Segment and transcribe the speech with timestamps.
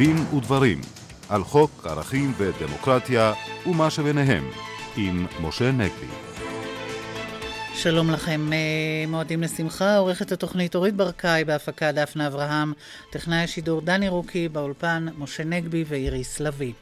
[0.00, 0.80] דין ודברים
[1.28, 3.32] על חוק ערכים ודמוקרטיה
[3.66, 4.50] ומה שביניהם
[4.96, 6.06] עם משה נגבי.
[7.74, 8.50] שלום לכם,
[9.08, 12.72] מועדים לשמחה, עורכת התוכנית אורית ברקאי בהפקה דפנה אברהם,
[13.10, 16.72] טכנאי השידור דני רוקי, באולפן משה נגבי ואיריס לביא.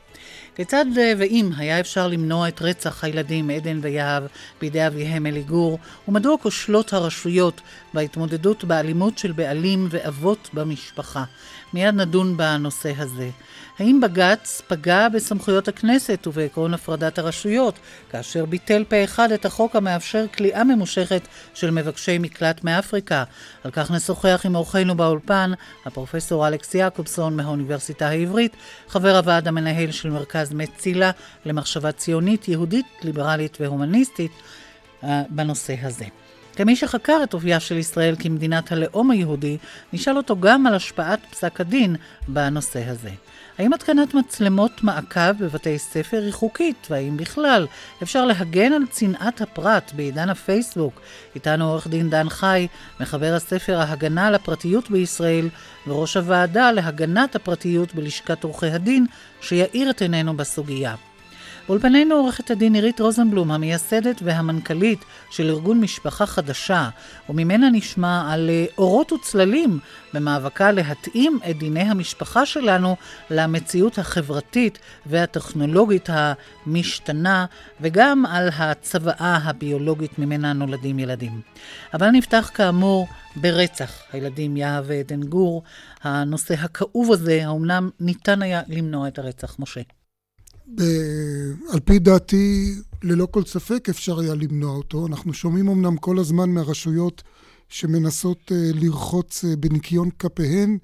[0.54, 0.84] כיצד
[1.18, 4.22] ואם היה אפשר למנוע את רצח הילדים עדן ויהב
[4.60, 7.60] בידי אביהם אלי גור, ומדוע כושלות הרשויות
[7.94, 11.24] בהתמודדות באלימות של בעלים ואבות במשפחה?
[11.72, 13.30] מיד נדון בנושא הזה.
[13.78, 17.74] האם בג"ץ פגע בסמכויות הכנסת ובעקרון הפרדת הרשויות,
[18.10, 21.22] כאשר ביטל פה אחד את החוק המאפשר כליאה ממושכת
[21.54, 23.24] של מבקשי מקלט מאפריקה?
[23.64, 25.52] על כך נשוחח עם אורחנו באולפן,
[25.86, 28.56] הפרופסור אלכס יעקובסון מהאוניברסיטה העברית,
[28.88, 31.10] חבר הוועד המנהל של מרכז מצילה
[31.44, 34.32] למחשבה ציונית, יהודית, ליברלית והומניסטית
[35.28, 36.04] בנושא הזה.
[36.56, 39.58] כמי שחקר את אופייה של ישראל כמדינת הלאום היהודי,
[39.92, 41.96] נשאל אותו גם על השפעת פסק הדין
[42.28, 43.10] בנושא הזה.
[43.58, 47.66] האם התקנת מצלמות מעקב בבתי ספר היא חוקית, והאם בכלל
[48.02, 51.00] אפשר להגן על צנעת הפרט בעידן הפייסבוק?
[51.34, 52.68] איתנו עורך דין דן חי,
[53.00, 55.48] מחבר הספר ההגנה על הפרטיות בישראל,
[55.86, 59.06] וראש הוועדה להגנת הפרטיות בלשכת עורכי הדין,
[59.40, 61.07] שיאיר את עינינו בסוגיה.
[61.68, 66.88] באולפנינו עורכת הדין עירית רוזנבלום, המייסדת והמנכ"לית של ארגון משפחה חדשה,
[67.28, 69.78] וממנה נשמע על אה, אורות וצללים
[70.14, 72.96] במאבקה להתאים את דיני המשפחה שלנו
[73.30, 77.46] למציאות החברתית והטכנולוגית המשתנה,
[77.80, 81.40] וגם על הצוואה הביולוגית ממנה נולדים ילדים.
[81.94, 85.62] אבל נפתח כאמור ברצח הילדים יהב ועדן גור,
[86.02, 89.97] הנושא הכאוב הזה, האומנם ניתן היה למנוע את הרצח, משה.
[91.68, 95.06] על פי דעתי, ללא כל ספק אפשר היה למנוע אותו.
[95.06, 97.22] אנחנו שומעים אמנם כל הזמן מהרשויות
[97.68, 100.78] שמנסות אה, לרחוץ אה, בניקיון כפיהן,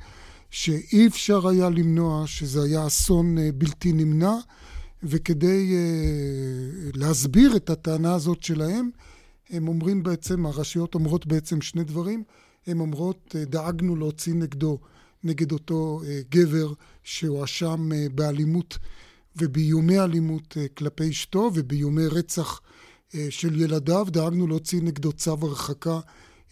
[0.50, 4.34] שאי אפשר היה למנוע, שזה היה אסון אה, בלתי נמנע,
[5.02, 5.76] וכדי
[6.94, 8.90] להסביר את הטענה הזאת שלהם,
[9.50, 12.22] הם אומרים בעצם, הרשויות אומרות בעצם שני דברים.
[12.66, 14.78] הן אומרות, דאגנו להוציא נגדו,
[15.24, 16.00] נגד אותו
[16.30, 18.78] גבר שהואשם באלימות
[19.36, 22.60] ובאיומי אלימות אה, כלפי אשתו ובאיומי רצח
[23.14, 24.06] אה, של ילדיו.
[24.10, 26.00] דאגנו להוציא נגדו צו הרחקה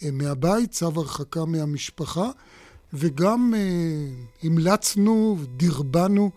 [0.03, 2.31] אה, מהבית, צו הרחקה מהמשפחה,
[2.93, 3.55] וגם
[4.43, 6.31] המלצנו, דרבנו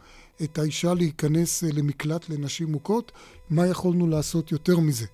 [0.43, 3.11] את האישה להיכנס למקלט לנשים מוכות.
[3.49, 5.05] מה יכולנו לעשות יותר מזה?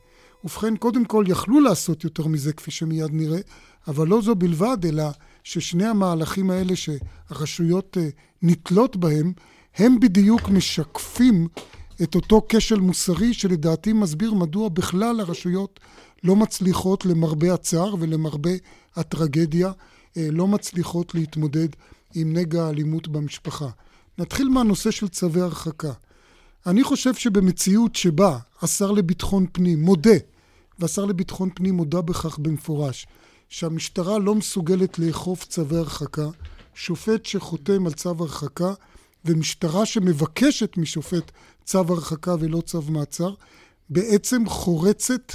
[0.44, 3.40] ובכן, קודם כל יכלו לעשות יותר מזה, כפי שמיד נראה,
[3.88, 5.04] אבל לא זו בלבד, אלא
[5.44, 7.98] ששני המהלכים האלה שהרשויות
[8.42, 9.34] נתלות בהם,
[9.76, 11.48] הם בדיוק משקפים
[12.04, 15.80] את אותו כשל מוסרי שלדעתי מסביר מדוע בכלל הרשויות
[16.24, 18.52] לא מצליחות, למרבה הצער ולמרבה
[18.96, 19.72] הטרגדיה,
[20.18, 21.68] אה, לא מצליחות להתמודד
[22.16, 23.70] עם נגע האלימות במשפחה.
[24.18, 25.92] נתחיל מהנושא של צווי הרחקה.
[26.66, 30.18] אני חושב שבמציאות שבה השר לביטחון פנים מודה,
[30.80, 33.08] והשר לביטחון פנים מודה בכך במפורש,
[33.50, 36.28] שהמשטרה לא מסוגלת לאכוף צווי הרחקה,
[36.76, 38.74] שופט שחותם על צו הרחקה
[39.26, 41.32] ומשטרה שמבקשת משופט
[41.66, 43.34] צו הרחקה ולא צו מעצר,
[43.90, 45.34] בעצם חורצת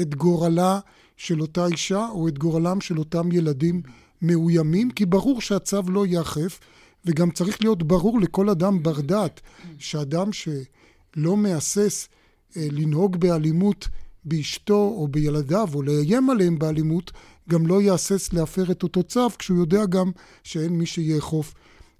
[0.00, 0.80] את גורלה
[1.16, 3.82] של אותה אישה או את גורלם של אותם ילדים
[4.22, 6.60] מאוימים, כי ברור שהצו לא ייאכף,
[7.04, 9.40] וגם צריך להיות ברור לכל אדם בר דעת
[9.78, 12.08] שאדם שלא מהסס
[12.56, 13.88] אה, לנהוג באלימות
[14.24, 17.12] באשתו או בילדיו או לאיים עליהם באלימות,
[17.50, 20.10] גם לא יהסס להפר את אותו צו, כשהוא יודע גם
[20.42, 21.54] שאין מי שיאכוף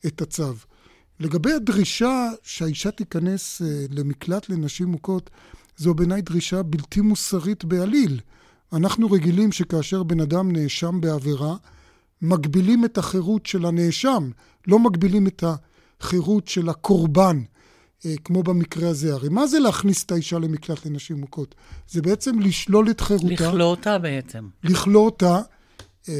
[0.06, 0.52] את הצו.
[1.20, 5.30] לגבי הדרישה שהאישה תיכנס אה, למקלט לנשים מוכות,
[5.76, 8.20] זו בעיניי דרישה בלתי מוסרית בעליל.
[8.72, 11.56] אנחנו רגילים שכאשר בן אדם נאשם בעבירה,
[12.22, 14.30] מגבילים את החירות של הנאשם,
[14.66, 15.44] לא מגבילים את
[16.00, 17.42] החירות של הקורבן,
[18.06, 19.14] אה, כמו במקרה הזה.
[19.14, 21.54] הרי מה זה להכניס את האישה למקלט לנשים מוכות?
[21.88, 23.34] זה בעצם לשלול את חירותה.
[23.34, 24.48] לכלוא אותה בעצם.
[24.64, 25.40] לכלוא אותה,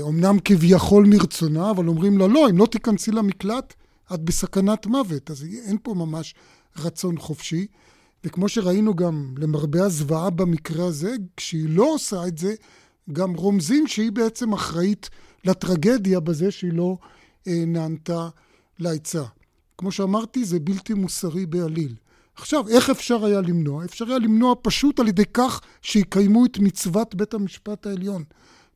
[0.01, 3.75] אומנם אה, כביכול מרצונה, אבל אומרים לה, לא, אם לא תיכנסי למקלט,
[4.15, 6.35] את בסכנת מוות, אז אין פה ממש
[6.77, 7.67] רצון חופשי.
[8.25, 12.55] וכמו שראינו גם, למרבה הזוועה במקרה הזה, כשהיא לא עושה את זה,
[13.13, 15.11] גם רומזים שהיא בעצם אחראית
[15.45, 16.97] לטרגדיה בזה שהיא לא
[17.49, 18.29] אה, נענתה
[18.79, 19.23] לעצה.
[19.79, 21.95] כמו שאמרתי, זה בלתי מוסרי בעליל.
[22.37, 23.85] עכשיו, איך אפשר היה למנוע?
[23.85, 28.25] אפשר היה למנוע פשוט על ידי כך שיקיימו את מצוות בית המשפט העליון.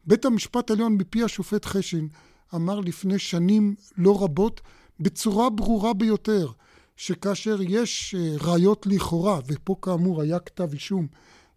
[0.06, 2.08] בית המשפט העליון מפי השופט חשין
[2.54, 4.60] אמר לפני שנים לא רבות
[5.00, 6.49] בצורה ברורה ביותר,
[6.97, 11.06] שכאשר יש אה, ראיות לכאורה, ופה כאמור היה כתב אישום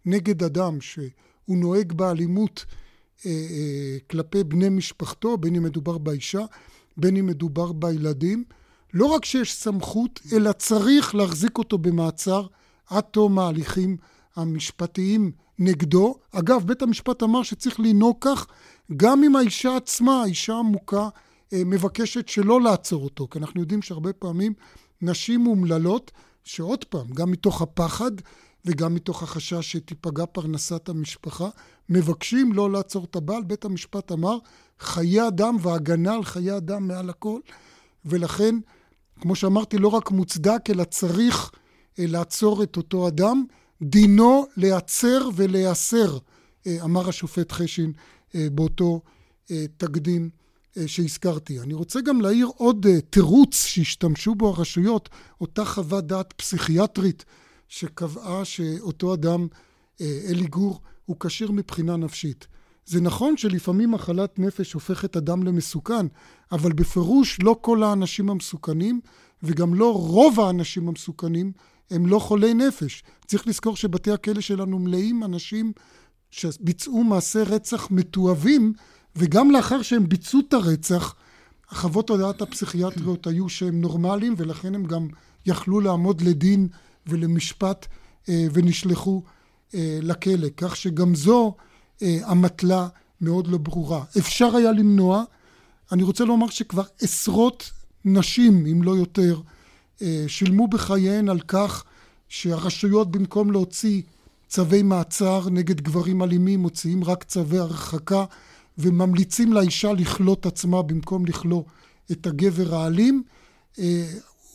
[0.06, 1.06] נגד אדם שהוא
[1.48, 2.64] נוהג באלימות
[3.26, 6.44] אה, אה, כלפי בני משפחתו, בין אם מדובר באישה,
[6.96, 8.44] בין אם מדובר בילדים,
[8.94, 12.46] לא רק שיש סמכות, אלא צריך להחזיק אותו במעצר
[12.90, 13.96] עד תום ההליכים
[14.36, 16.14] המשפטיים נגדו.
[16.32, 18.46] אגב, בית המשפט אמר שצריך לנהוג כך
[18.96, 21.08] גם אם האישה עצמה, האישה המוכה,
[21.52, 23.28] מבקשת שלא לעצור אותו.
[23.30, 24.52] כי אנחנו יודעים שהרבה פעמים
[25.02, 26.12] נשים אומללות,
[26.44, 28.10] שעוד פעם, גם מתוך הפחד
[28.64, 31.48] וגם מתוך החשש שתיפגע פרנסת המשפחה,
[31.88, 33.42] מבקשים לא לעצור את הבעל.
[33.42, 34.38] בית המשפט אמר,
[34.80, 37.40] חיי אדם והגנה על חיי אדם מעל הכל,
[38.04, 38.54] ולכן,
[39.20, 41.50] כמו שאמרתי, לא רק מוצדק, אלא צריך
[41.98, 43.44] אה, לעצור את אותו אדם.
[43.82, 46.18] דינו להיעצר ולהיאסר,
[46.66, 47.92] אה, אמר השופט חשין
[48.34, 49.00] אה, באותו
[49.76, 50.30] תקדים
[50.86, 51.60] שהזכרתי.
[51.60, 55.08] אני רוצה גם להעיר עוד תירוץ שהשתמשו בו הרשויות,
[55.40, 57.24] אותה חוות דעת פסיכיאטרית
[57.68, 59.46] שקבעה שאותו אדם,
[60.00, 62.46] אלי גור, הוא כשיר מבחינה נפשית.
[62.86, 66.06] זה נכון שלפעמים מחלת נפש הופכת אדם למסוכן,
[66.52, 69.00] אבל בפירוש לא כל האנשים המסוכנים,
[69.42, 71.52] וגם לא רוב האנשים המסוכנים,
[71.90, 73.02] הם לא חולי נפש.
[73.26, 75.72] צריך לזכור שבתי הכלא שלנו מלאים אנשים
[76.30, 78.72] שביצעו מעשי רצח מתועבים,
[79.16, 81.14] וגם לאחר שהם ביצעו את הרצח,
[81.68, 85.08] חוות הדעת הפסיכיאטריות היו שהם נורמליים, ולכן הם גם
[85.46, 86.68] יכלו לעמוד לדין
[87.06, 87.86] ולמשפט
[88.28, 89.22] אה, ונשלחו
[89.74, 90.48] אה, לכלא.
[90.56, 91.54] כך שגם זו
[92.02, 92.88] אמתלה אה,
[93.20, 94.04] מאוד לא ברורה.
[94.18, 95.24] אפשר היה למנוע.
[95.92, 97.70] אני רוצה לומר שכבר עשרות
[98.04, 99.40] נשים, אם לא יותר,
[100.02, 101.84] אה, שילמו בחייהן על כך
[102.28, 104.02] שהרשויות במקום להוציא
[104.48, 108.24] צווי מעצר נגד גברים אלימים מוציאים רק צווי הרחקה
[108.78, 111.62] וממליצים לאישה לכלות עצמה במקום לכלוא
[112.12, 113.22] את הגבר האלים.
[113.78, 114.06] אה,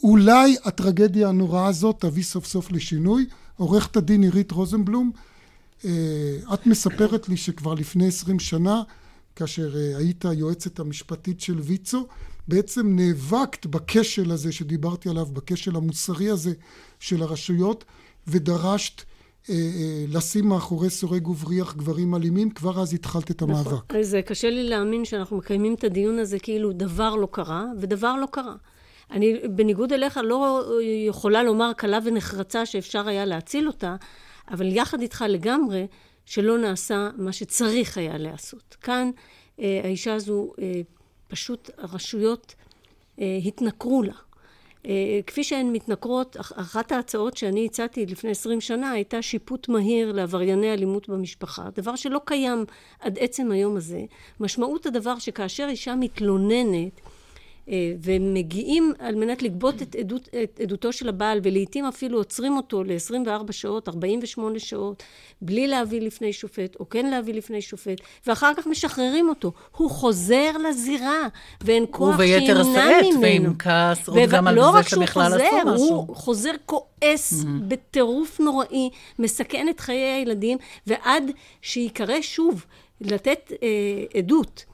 [0.04, 3.26] אולי הטרגדיה הנוראה הזאת תביא סוף סוף לשינוי.
[3.58, 5.12] עורכת הדין עירית רוזנבלום,
[5.86, 5.92] אה,
[6.54, 8.84] את מספרת לי שכבר לפני עשרים שנה,
[9.36, 12.08] כאשר היית היועצת המשפטית של ויצו,
[12.48, 16.54] בעצם נאבקת בכשל הזה שדיברתי עליו, בכשל המוסרי הזה
[17.00, 17.86] של הרשויות,
[18.28, 19.09] ודרשת אה, אה,
[20.08, 23.68] לשים מאחורי סורג ובריח גברים אלימים, כבר אז התחלת את המאבק.
[23.68, 28.16] נכון, אז קשה לי להאמין שאנחנו מקיימים את הדיון הזה כאילו דבר לא קרה, ודבר
[28.16, 28.56] לא קרה.
[29.12, 30.64] אני בניגוד אליך לא
[31.08, 33.96] יכולה לומר קלה ונחרצה שאפשר היה להציל אותה,
[34.52, 35.88] אבל יחד איתך לגמרי
[36.26, 38.78] שלא נעשה מה שצריך היה להיעשות.
[38.82, 39.10] כאן
[39.60, 40.82] אה, האישה הזו אה,
[41.28, 42.56] פשוט הרשויות
[43.20, 44.14] אה, התנכרו לה.
[44.86, 50.74] אה, כפי שהן מתנכרות, אחת ההצעות שאני הצעתי לפני עשרים שנה הייתה שיפוט מהיר לעברייני
[50.74, 52.66] אלימות במשפחה, דבר שלא קיים
[53.00, 54.02] עד עצם היום הזה.
[54.40, 57.02] משמעות הדבר שכאשר אישה מתלוננת
[57.70, 62.84] אה, ומגיעים על מנת לגבות את, עדות, את עדותו של הבעל ולעיתים אפילו עוצרים אותו
[62.84, 65.04] ל-24 שעות, 48 שעות,
[65.42, 69.52] בלי להביא לפני שופט או כן להביא לפני שופט, ואחר כך משחררים אותו.
[69.78, 71.28] הוא חוזר לזירה
[71.62, 72.70] ואין כוח שימנע ממנו.
[72.70, 75.96] וביתר שאת ועם כעס עוד גם על לא זה שבכלל עשו משהו.
[76.08, 77.48] הוא חוזר כועס mm-hmm.
[77.68, 78.90] בטירוף נוראי,
[79.20, 80.58] מסכן את חיי הילדים,
[80.88, 81.32] ועד
[81.62, 82.66] שיקרא שוב
[83.02, 83.68] לתת אה,
[84.20, 84.66] עדות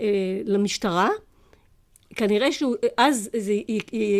[0.00, 0.06] אה,
[0.44, 1.08] למשטרה,
[2.16, 3.30] כנראה שאז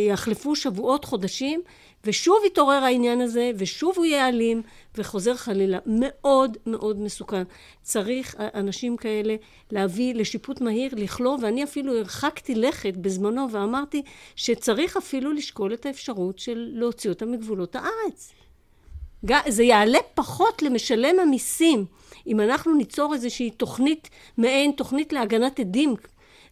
[0.08, 1.62] יחלפו שבועות, חודשים,
[2.04, 4.62] ושוב יתעורר העניין הזה, ושוב הוא יהיה אלים,
[4.94, 5.78] וחוזר חלילה.
[5.86, 7.42] מאוד מאוד מסוכן.
[7.82, 9.36] צריך אנשים כאלה
[9.70, 14.02] להביא לשיפוט מהיר, לכלוא, ואני אפילו הרחקתי לכת בזמנו ואמרתי
[14.36, 18.32] שצריך אפילו לשקול את האפשרות של להוציא אותם מגבולות הארץ.
[19.48, 21.84] זה יעלה פחות למשלם המיסים
[22.26, 25.94] אם אנחנו ניצור איזושהי תוכנית, מעין תוכנית להגנת עדים,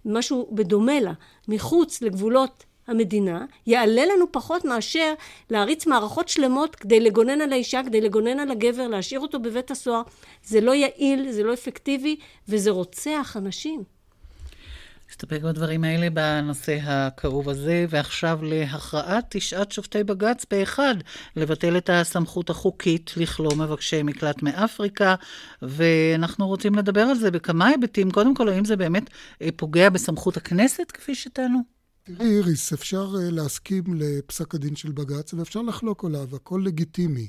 [0.05, 1.13] משהו בדומה לה,
[1.49, 5.15] מחוץ לגבולות המדינה, יעלה לנו פחות מאשר
[5.51, 10.03] להריץ מערכות שלמות כדי לגונן על האישה, כדי לגונן על הגבר, להשאיר אותו בבית הסוהר.
[10.45, 12.17] זה לא יעיל, זה לא אפקטיבי,
[12.49, 14.00] וזה רוצח אנשים.
[15.11, 20.95] נסתפק בדברים האלה בנושא הכאוב הזה, ועכשיו להכרעת תשעת שופטי בג"ץ פה אחד,
[21.37, 25.15] לבטל את הסמכות החוקית לכלוא מבקשי מקלט מאפריקה,
[25.63, 28.11] ואנחנו רוצים לדבר על זה בכמה היבטים.
[28.11, 29.11] קודם כל, האם זה באמת
[29.43, 31.59] אה, פוגע בסמכות הכנסת, כפי שטענו?
[32.05, 37.29] תראי, איריס, אפשר אה, להסכים לפסק הדין של בג"ץ, ואפשר לחלוק עליו, הכל לגיטימי.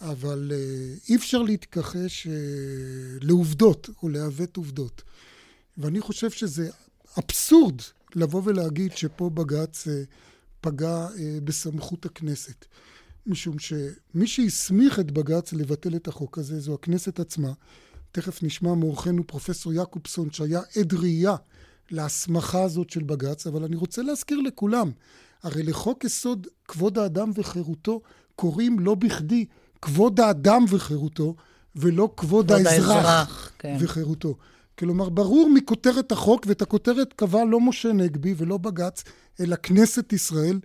[0.00, 2.26] אבל אה, אי אפשר להתכחש
[3.20, 5.02] לעובדות או לעוות עובדות.
[5.78, 6.70] ואני חושב שזה
[7.18, 7.80] אבסורד
[8.14, 10.02] לבוא ולהגיד שפה בג"ץ אה,
[10.60, 12.64] פגע אה, בסמכות הכנסת.
[13.26, 17.52] משום שמי שהסמיך את בג"ץ לבטל את החוק הזה זו הכנסת עצמה.
[18.12, 21.36] תכף נשמע מאורחנו פרופסור יעקובסון שהיה עד ראייה
[21.90, 24.90] להסמכה הזאת של בג"ץ, אבל אני רוצה להזכיר לכולם,
[25.42, 28.00] הרי לחוק יסוד כבוד האדם וחירותו
[28.36, 29.44] קוראים לא בכדי
[29.82, 31.34] כבוד האדם וחירותו
[31.76, 33.76] ולא כבוד, כבוד האזרח, האזרח כן.
[33.80, 34.36] וחירותו.
[34.78, 39.04] כלומר, ברור מכותרת החוק, ואת הכותרת קבע לא משה נגבי ולא בג"ץ,
[39.40, 40.60] אלא כנסת ישראל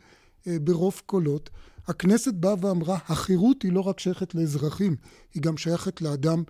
[0.48, 1.50] אה, ברוב קולות.
[1.88, 4.96] הכנסת באה ואמרה, החירות היא לא רק שייכת לאזרחים,
[5.34, 6.44] היא גם שייכת לאדם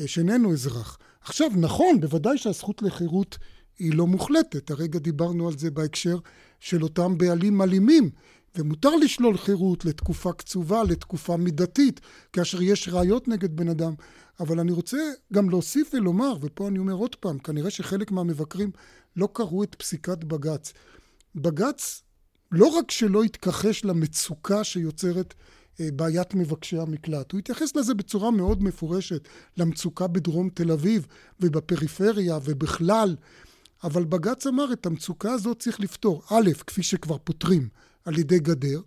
[0.00, 0.98] אה, שאיננו אזרח.
[1.20, 3.38] עכשיו, נכון, בוודאי שהזכות לחירות
[3.78, 4.70] היא לא מוחלטת.
[4.70, 6.18] הרגע דיברנו על זה בהקשר
[6.60, 8.10] של אותם בעלים אלימים.
[8.58, 12.00] ומותר לשלול חירות לתקופה קצובה, לתקופה מידתית,
[12.32, 13.94] כאשר יש ראיות נגד בן אדם.
[14.40, 14.98] אבל אני רוצה
[15.32, 18.70] גם להוסיף ולומר, ופה אני אומר עוד פעם, כנראה שחלק מהמבקרים
[19.16, 20.72] לא קראו את פסיקת בג"ץ.
[21.34, 22.02] בג"ץ
[22.52, 25.34] לא רק שלא התכחש למצוקה שיוצרת
[25.80, 31.06] אה, בעיית מבקשי המקלט, הוא התייחס לזה בצורה מאוד מפורשת, למצוקה בדרום תל אביב
[31.40, 33.16] ובפריפריה ובכלל,
[33.84, 37.68] אבל בג"ץ אמר את המצוקה הזאת צריך לפתור, א', כפי שכבר פותרים
[38.04, 38.80] על ידי גדר,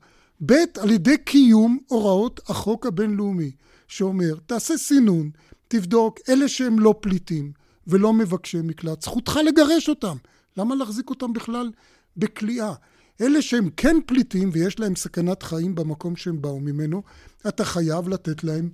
[0.45, 3.51] ב', על ידי קיום הוראות החוק הבינלאומי,
[3.89, 5.29] שאומר, תעשה סינון,
[5.67, 7.51] תבדוק, אלה שהם לא פליטים
[7.87, 10.17] ולא מבקשי מקלט, זכותך לגרש אותם.
[10.57, 11.71] למה להחזיק אותם בכלל
[12.17, 12.73] בכליאה?
[13.21, 17.03] אלה שהם כן פליטים ויש להם סכנת חיים במקום שהם באו ממנו,
[17.47, 18.69] אתה חייב לתת להם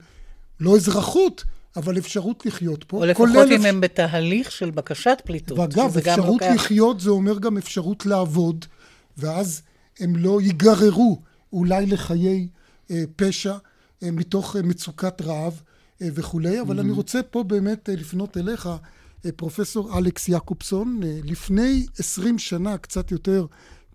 [0.59, 1.43] לא אזרחות,
[1.75, 2.97] אבל אפשרות לחיות פה.
[2.97, 3.65] או לפחות אם אפ...
[3.65, 5.59] הם בתהליך של בקשת פליטות.
[5.59, 6.55] ואגב, אפשרות לוקח...
[6.55, 8.65] לחיות זה אומר גם אפשרות לעבוד,
[9.17, 9.61] ואז
[9.99, 11.21] הם לא ייגררו
[11.53, 12.47] אולי לחיי
[12.91, 13.55] אה, פשע
[14.11, 15.61] מתוך אה, מצוקת רעב
[16.01, 16.81] אה, וכולי, אבל mm-hmm.
[16.81, 18.69] אני רוצה פה באמת אה, לפנות אליך,
[19.25, 23.45] אה, פרופסור אלכס יעקובסון, אה, לפני עשרים שנה, קצת יותר,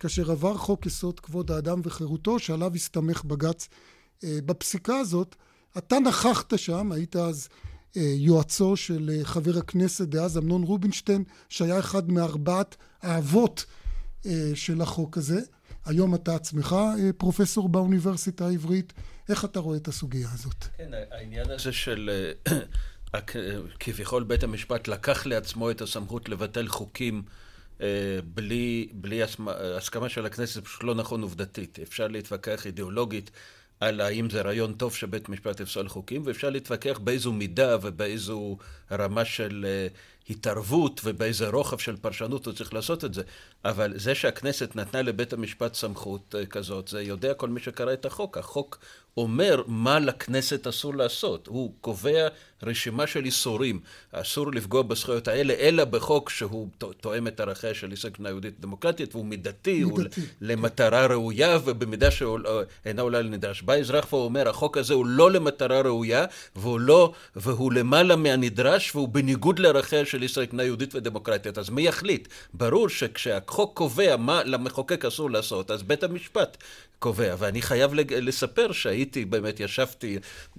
[0.00, 3.68] כאשר עבר חוק יסוד כבוד האדם וחירותו, שעליו הסתמך בג"ץ
[4.24, 5.36] אה, בפסיקה הזאת,
[5.78, 7.48] אתה נכחת שם, היית אז
[7.96, 13.64] אה, יועצו של אה, חבר הכנסת דאז אמנון רובינשטיין, שהיה אחד מארבעת האבות
[14.54, 15.40] של החוק הזה.
[15.84, 16.76] היום אתה עצמך
[17.16, 18.92] פרופסור באוניברסיטה העברית.
[19.30, 20.64] איך אתה רואה את הסוגיה הזאת?
[20.76, 22.10] כן, העניין הזה של
[23.80, 27.22] כביכול בית המשפט לקח לעצמו את הסמכות לבטל חוקים
[28.24, 29.22] בלי, בלי
[29.76, 31.78] הסכמה של הכנסת, פשוט לא נכון עובדתית.
[31.82, 33.30] אפשר להתווכח אידיאולוגית
[33.80, 38.56] על האם זה רעיון טוב שבית משפט יפסול חוקים, ואפשר להתווכח באיזו מידה ובאיזו
[38.92, 43.22] רמה של uh, התערבות ובאיזה רוחב של פרשנות הוא צריך לעשות את זה.
[43.64, 48.04] אבל זה שהכנסת נתנה לבית המשפט סמכות uh, כזאת, זה יודע כל מי שקרא את
[48.04, 48.38] החוק.
[48.38, 48.78] החוק
[49.16, 51.46] אומר מה לכנסת אסור לעשות.
[51.46, 52.28] הוא קובע
[52.62, 53.80] רשימה של איסורים.
[54.12, 56.68] אסור לפגוע בזכויות האלה, אלא בחוק שהוא
[57.00, 60.20] תואם את ערכיה של ישראל כמדינה יהודית דמוקרטית, והוא מידתי, מידתי.
[60.20, 63.62] הוא למטרה ראויה, ובמידה שאינה עולה לנדרש.
[63.62, 66.24] בא אזרח ואומר, החוק הזה הוא לא למטרה ראויה,
[66.56, 71.58] והוא, לא, והוא למעלה מהנדרש, והוא בניגוד לערכיה של ישראל כמדינה יהודית ודמוקרטית.
[71.58, 72.28] אז מי יחליט?
[72.54, 72.88] ברור
[73.50, 76.56] שכשהחוק קובע מה למחוקק אסור לעשות, אז בית המשפט
[77.00, 77.34] קובע.
[77.38, 80.18] ואני חייב לספר שהייתי, באמת ישבתי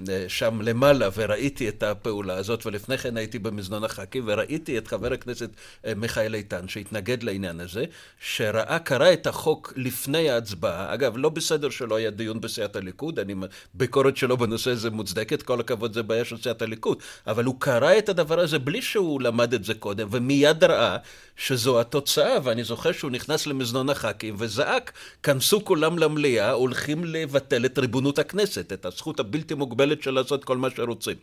[0.10, 5.14] אה, שם למעלה וראיתי את הפעולה הזאת, ולפני כן הייתי במזנון הח"כים וראיתי את חבר
[5.14, 5.50] הכנסת
[5.86, 7.86] אה, מיכאל איתן שהתנגד לעניין הזה,
[8.20, 10.94] שראה, קרא את החוק לפני ההצבעה.
[10.94, 13.36] אגב, לא בסדר שלא היה דיון בסיעת הליכוד, אני,
[13.74, 17.98] ביקורת שלו בנושא הזה מוצדקת, כל הכבוד זה בעיה של סיעת הליכוד, אבל הוא קרא
[17.98, 20.98] את הדבר הזה בלי שהוא למד את זה קודם, ומיד ראה
[21.42, 24.92] שזו התוצאה, ואני זוכר שהוא נכנס למזנון הח"כים וזעק,
[25.24, 30.58] כנסו כולם למליאה, הולכים לבטל את ריבונות הכנסת, את הזכות הבלתי מוגבלת של לעשות כל
[30.58, 31.18] מה שרוצים.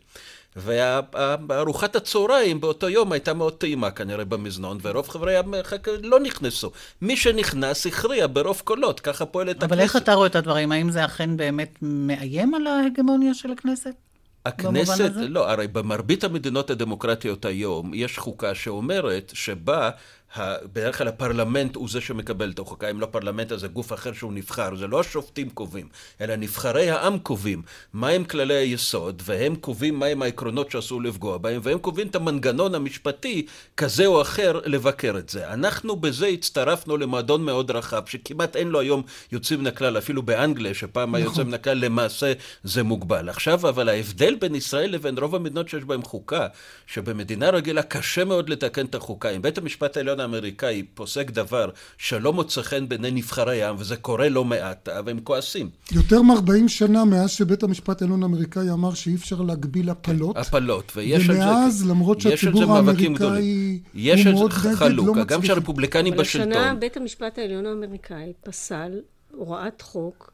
[0.56, 6.70] וארוחת הצהריים באותו יום הייתה מאוד טעימה כנראה במזנון, ורוב חברי המחק לא נכנסו.
[7.02, 9.72] מי שנכנס הכריע ברוב קולות, ככה פועלת אבל הכנסת.
[9.72, 10.72] אבל איך אתה רואה את הדברים?
[10.72, 14.07] האם זה אכן באמת מאיים על ההגמוניה של הכנסת?
[14.46, 19.90] הכנסת, לא, הרי במרבית המדינות הדמוקרטיות היום יש חוקה שאומרת שבה
[20.36, 24.12] בדרך כלל הפרלמנט הוא זה שמקבל את החוקה, אם לא פרלמנט אז זה גוף אחר
[24.12, 25.88] שהוא נבחר, זה לא השופטים קובעים,
[26.20, 31.78] אלא נבחרי העם קובעים מהם כללי היסוד, והם קובעים מהם העקרונות שאסור לפגוע בהם, והם
[31.78, 35.52] קובעים את המנגנון המשפטי כזה או אחר לבקר את זה.
[35.52, 40.74] אנחנו בזה הצטרפנו למועדון מאוד רחב, שכמעט אין לו היום יוצאים מן הכלל, אפילו באנגליה,
[40.74, 41.22] שפעם נכון.
[41.22, 42.32] היוצא מן הכלל למעשה
[42.64, 43.28] זה מוגבל.
[43.28, 46.46] עכשיו, אבל ההבדל בין ישראל לבין רוב המדינות שיש בהן חוקה,
[46.86, 49.30] שבמדינה רגילה קשה מאוד לתקן את החוקה.
[49.30, 53.96] אם בית המשפט העליון המשפט האמריקאי פוסק דבר שלא מוצא חן בעיני נבחרי העם, וזה
[53.96, 55.70] קורה לא מעט, והם כועסים.
[55.92, 60.36] יותר מ-40 שנה מאז שבית המשפט העליון האמריקאי אמר שאי אפשר להגביל הפלות.
[60.36, 61.42] הפלות, ויש על זה...
[61.42, 65.26] ומאז, למרות שהציבור האמריקאי יש הוא מאוד נגד, חלוק, לא מצליח.
[65.26, 66.52] גם שהרפובליקנים בשלטון.
[66.52, 69.00] אבל השנה בית המשפט העליון האמריקאי פסל
[69.34, 70.32] הוראת חוק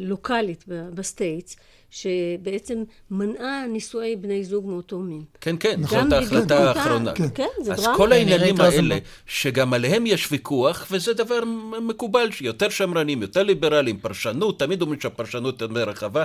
[0.00, 1.56] לוקאלית ב States,
[1.90, 5.22] שבעצם מנעה נישואי בני זוג מאותו מין.
[5.40, 7.12] כן, כן, זאת ההחלטה האחרונה.
[7.12, 7.90] כן, כן, זה דרמה.
[7.90, 11.40] אז כל העניינים האלה, שגם עליהם יש ויכוח, וזה דבר
[11.82, 16.24] מקובל, שיותר שמרנים, יותר ליברליים, פרשנות, תמיד אומרים שהפרשנות יותר רחבה,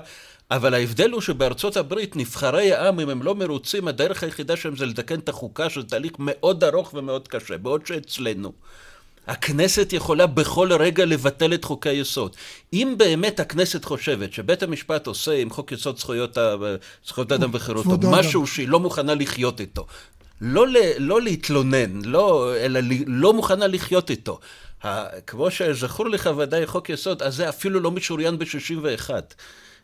[0.52, 4.86] אבל ההבדל הוא שבארצות הברית נבחרי העם, אם הם לא מרוצים, הדרך היחידה שלהם זה
[4.86, 8.52] לתקן את החוקה, שזה תהליך מאוד ארוך ומאוד קשה, בעוד שאצלנו.
[9.28, 12.36] הכנסת יכולה בכל רגע לבטל את חוקי היסוד.
[12.74, 16.38] אם באמת הכנסת חושבת שבית המשפט עושה עם חוק יסוד זכויות,
[17.08, 19.88] זכויות האדם וחירותו משהו שהיא לא מוכנה לחיות איתו,
[20.42, 20.66] לא,
[20.98, 24.40] לא להתלונן, לא, אלא לא מוכנה לחיות איתו.
[25.28, 29.10] כמו שזכור לך ודאי חוק יסוד, אז זה אפילו לא משוריין ב-61.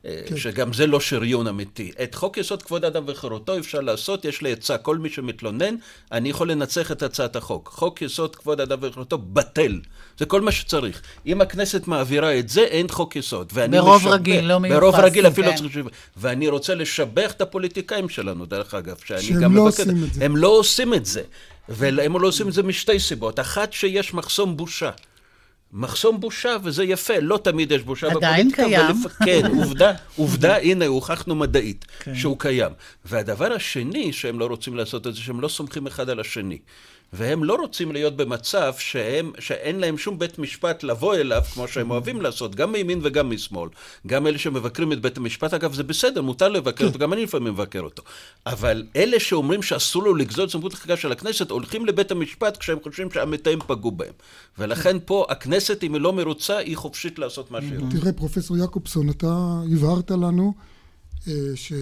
[0.04, 0.38] כן.
[0.38, 1.92] שגם זה לא שריון אמיתי.
[2.04, 5.76] את חוק יסוד כבוד האדם וחירותו אפשר לעשות, יש לי עצה, כל מי שמתלונן,
[6.12, 7.70] אני יכול לנצח את הצעת החוק.
[7.74, 9.80] חוק יסוד כבוד האדם וחירותו בטל.
[10.18, 11.02] זה כל מה שצריך.
[11.26, 13.52] אם הכנסת מעבירה את זה, אין חוק יסוד.
[13.72, 14.80] ברוב משבח, רגיל, לא מיוחס.
[14.80, 15.58] ברוב רגיל אפילו כן.
[15.58, 15.80] צריך...
[16.18, 19.80] ואני רוצה לשבח את הפוליטיקאים שלנו, דרך אגב, שהם לא מבקד...
[19.90, 20.26] עושים את זה.
[20.26, 21.22] הם לא עושים את זה.
[21.70, 23.40] והם לא עושים את זה משתי סיבות.
[23.40, 24.92] אחת, שיש מחסום בושה.
[25.74, 28.32] מחסום בושה, וזה יפה, לא תמיד יש בושה בפוליטיקה.
[28.32, 28.86] עדיין קיים.
[28.86, 29.12] ולפ...
[29.26, 32.16] כן, עובדה, עובדה, הנה, הוכחנו מדעית כן.
[32.16, 32.72] שהוא קיים.
[33.06, 36.58] והדבר השני שהם לא רוצים לעשות את זה, שהם לא סומכים אחד על השני.
[37.14, 41.92] והם לא רוצים להיות במצב שהם, שאין להם שום בית משפט לבוא אליו, כמו שהם
[41.92, 43.70] אוהבים לעשות, גם מימין וגם משמאל.
[44.08, 47.54] גם אלה שמבקרים את בית המשפט, אגב, זה בסדר, מותר לבקר אותו, גם אני לפעמים
[47.54, 48.04] מבקר אותו.
[48.46, 52.78] אבל אלה שאומרים שאסור לו לגזול את סמכות החקיקה של הכנסת, הולכים לבית המשפט כשהם
[52.84, 54.14] חושבים שהמתאים פגעו בהם.
[54.58, 57.98] ולכן פה הכנסת, אם היא לא מרוצה, היא חופשית לעשות מה שהיא רוצה.
[58.00, 60.54] תראה, פרופסור יעקובסון, אתה הבהרת לנו
[61.28, 61.74] אה, ש...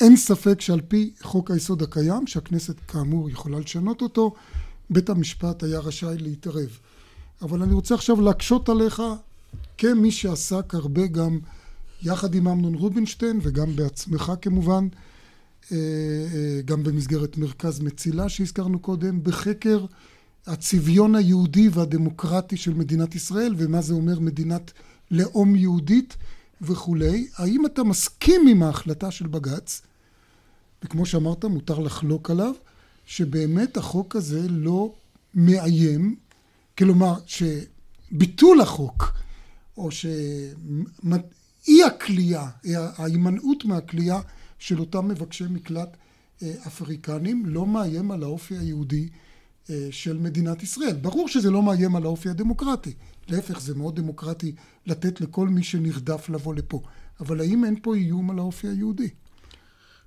[0.00, 4.34] אין ספק שעל פי חוק היסוד הקיים, שהכנסת כאמור יכולה לשנות אותו,
[4.90, 6.78] בית המשפט היה רשאי להתערב.
[7.42, 9.02] אבל אני רוצה עכשיו להקשות עליך
[9.78, 11.38] כמי שעסק הרבה גם
[12.02, 14.88] יחד עם אמנון רובינשטיין וגם בעצמך כמובן,
[15.72, 19.84] אה, אה, גם במסגרת מרכז מצילה שהזכרנו קודם, בחקר
[20.46, 24.72] הצביון היהודי והדמוקרטי של מדינת ישראל ומה זה אומר מדינת
[25.10, 26.16] לאום יהודית
[26.60, 27.28] וכולי.
[27.36, 29.82] האם אתה מסכים עם ההחלטה של בג"ץ,
[30.84, 32.52] וכמו שאמרת, מותר לחלוק עליו,
[33.06, 34.94] שבאמת החוק הזה לא
[35.34, 36.16] מאיים,
[36.78, 39.12] כלומר שביטול החוק,
[39.76, 44.20] או שאי הכלייה, ההימנעות מהכלייה
[44.58, 45.96] של אותם מבקשי מקלט
[46.42, 49.08] אה, אפריקנים, לא מאיים על האופי היהודי
[49.70, 50.96] אה, של מדינת ישראל.
[51.02, 52.92] ברור שזה לא מאיים על האופי הדמוקרטי,
[53.28, 54.54] להפך זה מאוד דמוקרטי
[54.86, 56.82] לתת לכל מי שנרדף לבוא לפה,
[57.20, 59.08] אבל האם אין פה איום על האופי היהודי?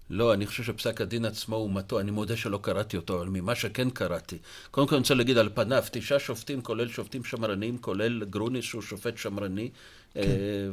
[0.10, 3.56] לא, אני חושב שפסק הדין עצמו הוא מטוע, אני מודה שלא קראתי אותו, אבל ממה
[3.56, 4.38] שכן קראתי.
[4.72, 8.82] קודם כל אני רוצה להגיד על פניו, תשעה שופטים, כולל שופטים שמרניים, כולל גרוניס שהוא
[8.82, 9.70] שופט שמרני,
[10.14, 10.20] כן.
[10.20, 10.26] אה,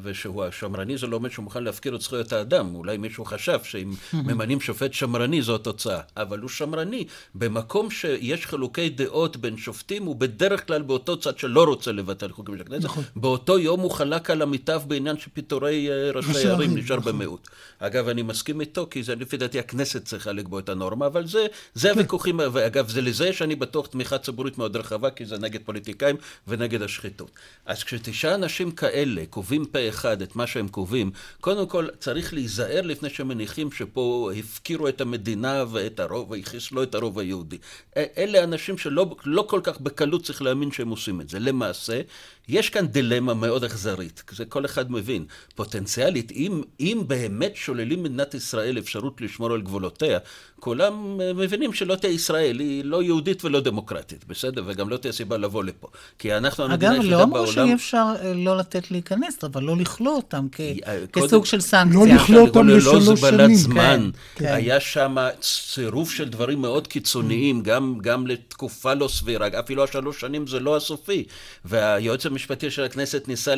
[0.02, 2.74] ושהוא השמרני זה לא אומר שהוא מוכן להפקיר את זכויות האדם.
[2.74, 6.00] אולי מישהו חשב שאם ממנים שופט שמרני זו התוצאה.
[6.16, 7.04] אבל הוא שמרני.
[7.34, 12.54] במקום שיש חילוקי דעות בין שופטים, הוא בדרך כלל באותו צד שלא רוצה לבטל חוקים
[12.56, 12.84] של הכנסת.
[12.84, 13.04] נכון.
[13.16, 17.12] באותו יום הוא חלק על עמיתיו בעניין של פיטורי אה, ראשי ערים, נשאר נכון.
[17.12, 17.48] במיעוט.
[17.78, 21.46] אגב, אני מסכים איתו, כי זה לפי דעתי הכנסת צריכה לקבוע את הנורמה, אבל זה,
[21.74, 21.94] זה כן.
[21.94, 26.16] הוויכוחים, ואגב, זה לזה שאני בטוח תמיכה ציבורית מאוד רחבה, כי זה נגד פוליטיקאים
[26.48, 27.30] ונגד השחיתות.
[27.66, 31.10] אז כשתשעה אנשים כאלה קובעים פה אחד את מה שהם קובעים,
[31.40, 37.18] קודם כל צריך להיזהר לפני שמניחים שפה הפקירו את המדינה ואת הרוב, וחיסלו את הרוב
[37.18, 37.58] היהודי.
[37.96, 41.38] אלה אנשים שלא לא כל כך בקלות צריך להאמין שהם עושים את זה.
[41.38, 42.00] למעשה,
[42.48, 45.24] יש כאן דילמה מאוד אכזרית, זה כל אחד מבין.
[45.54, 50.18] פוטנציאלית, אם, אם באמת שוללים מדינת ישראל אפשרות לשמור על גבולותיה,
[50.60, 54.62] כולם מבינים שלא תהיה ישראל, היא לא יהודית ולא דמוקרטית, בסדר?
[54.66, 55.88] וגם לא תהיה סיבה לבוא לפה.
[56.18, 57.32] כי אנחנו המדינה היחידה בעולם...
[57.32, 60.60] אגב, לא אמרו שאי אפשר אה, לא לתת להיכנס, אבל לא לכלוא אותם כ...
[60.60, 62.00] אה, כסוג של סנקציה.
[62.00, 63.54] לא לכלוא אותם לשלוש שנים.
[63.54, 64.10] זמן.
[64.34, 64.54] כן, כן.
[64.54, 70.46] היה שם צירוף של דברים מאוד קיצוניים, גם, גם לתקופה לא סבירה, אפילו השלוש שנים
[70.46, 71.24] זה לא הסופי.
[71.64, 73.54] והיועץ המשפטי של הכנסת ניסה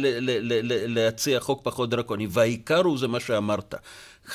[0.87, 3.75] להציע חוק פחות דרקוני, והעיקר הוא זה מה שאמרת.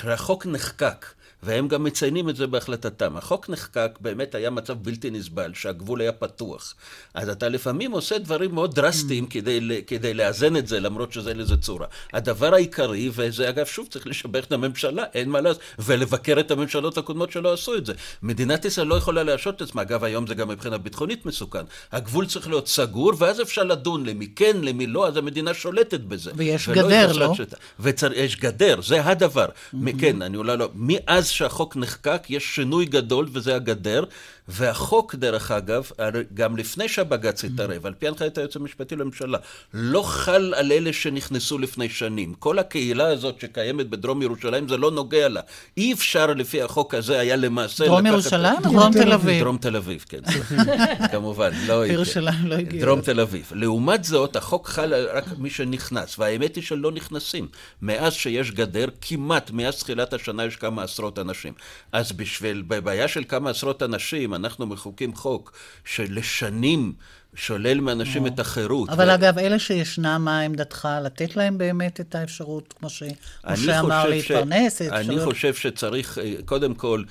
[0.04, 1.06] החוק נחקק.
[1.44, 3.18] והם גם מציינים את זה בהחלטתם.
[3.18, 6.76] החוק נחקק, באמת היה מצב בלתי נסבל, שהגבול היה פתוח.
[7.14, 9.26] אז אתה לפעמים עושה דברים מאוד דרסטיים.
[9.26, 11.88] כדי, כדי לאזן את זה, למרות שזה אין לזה צורה.
[12.14, 16.98] הדבר העיקרי, וזה אגב, שוב, צריך לשבח את הממשלה, אין מה לעשות, ולבקר את הממשלות
[16.98, 17.94] הקודמות שלא עשו את זה.
[18.24, 21.64] מדינת ישראל לא יכולה להרשות את עצמה, אגב, היום זה גם מבחינה ביטחונית מסוכן.
[21.92, 26.32] הגבול צריך להיות סגור, ואז אפשר לדון למי כן, למי לא, אז המדינה שולטת בזה.
[26.36, 27.34] ויש גדר, לא?
[27.80, 29.46] ויש גדר, זה הדבר.
[29.46, 29.78] Mm-hmm.
[30.00, 30.70] כן, אני אולי לא...
[30.76, 34.04] מאז שהחוק נחקק יש שינוי גדול, וזה הגדר,
[34.48, 35.90] והחוק, דרך אגב,
[36.34, 39.38] גם לפני שהבג"ץ התערב, על פי הנחיית היועץ המשפטי לממשלה,
[39.74, 42.34] לא חל על אלה שנכנסו לפני שנים.
[42.34, 45.42] כל הקהילה הזאת שקיימת בדרום ירושלים, זה לא נוגע לה.
[45.78, 47.86] אי אפשר לפי החוק הזה היה למעשה...
[47.86, 49.44] דרום ירושלים או דרום תל אביב?
[49.44, 50.22] דרום תל אביב, כן.
[51.12, 51.86] כמובן, לא...
[51.86, 52.86] ירושלים לא הגיע.
[52.86, 53.52] דרום תל אביב.
[53.56, 57.48] לעומת זאת, החוק חל רק מי שנכנס, והאמת היא שלא נכנסים.
[57.82, 61.54] מאז שיש גדר, כמעט, מאז תחילת השנה יש כמה עשרות אנשים.
[61.92, 65.52] אז בשביל, בבעיה של כמה עשרות אנשים, אנחנו מחוקים חוק
[65.86, 66.94] שלשנים
[67.36, 68.90] שולל מאנשים את החירות.
[68.90, 69.14] אבל ו...
[69.14, 70.88] אגב, אלה שישנם, מה עמדתך?
[71.04, 74.82] לתת להם באמת את האפשרות, כמו שמשה אמר, להתפרנס?
[74.82, 77.04] אני חושב שצריך, אה, קודם כל,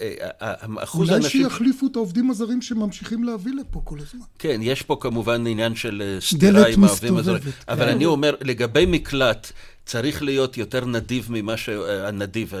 [0.00, 1.40] אה, אה, אחוז האנשים...
[1.40, 4.26] אולי שיחליפו את העובדים הזרים שממשיכים להביא לפה כל הזמן.
[4.38, 7.38] כן, יש פה כמובן עניין של סתירה עם העובדים הזרים.
[7.38, 7.68] דלת מסתובבת.
[7.68, 7.92] אבל כן.
[7.92, 9.52] אני אומר, לגבי מקלט,
[9.86, 12.52] צריך להיות יותר נדיב ממה שהנדיב,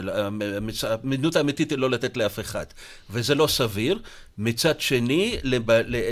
[0.82, 2.64] המדיניות האמיתית היא לא לתת לאף אחד,
[3.10, 3.98] וזה לא סביר.
[4.38, 5.36] מצד שני,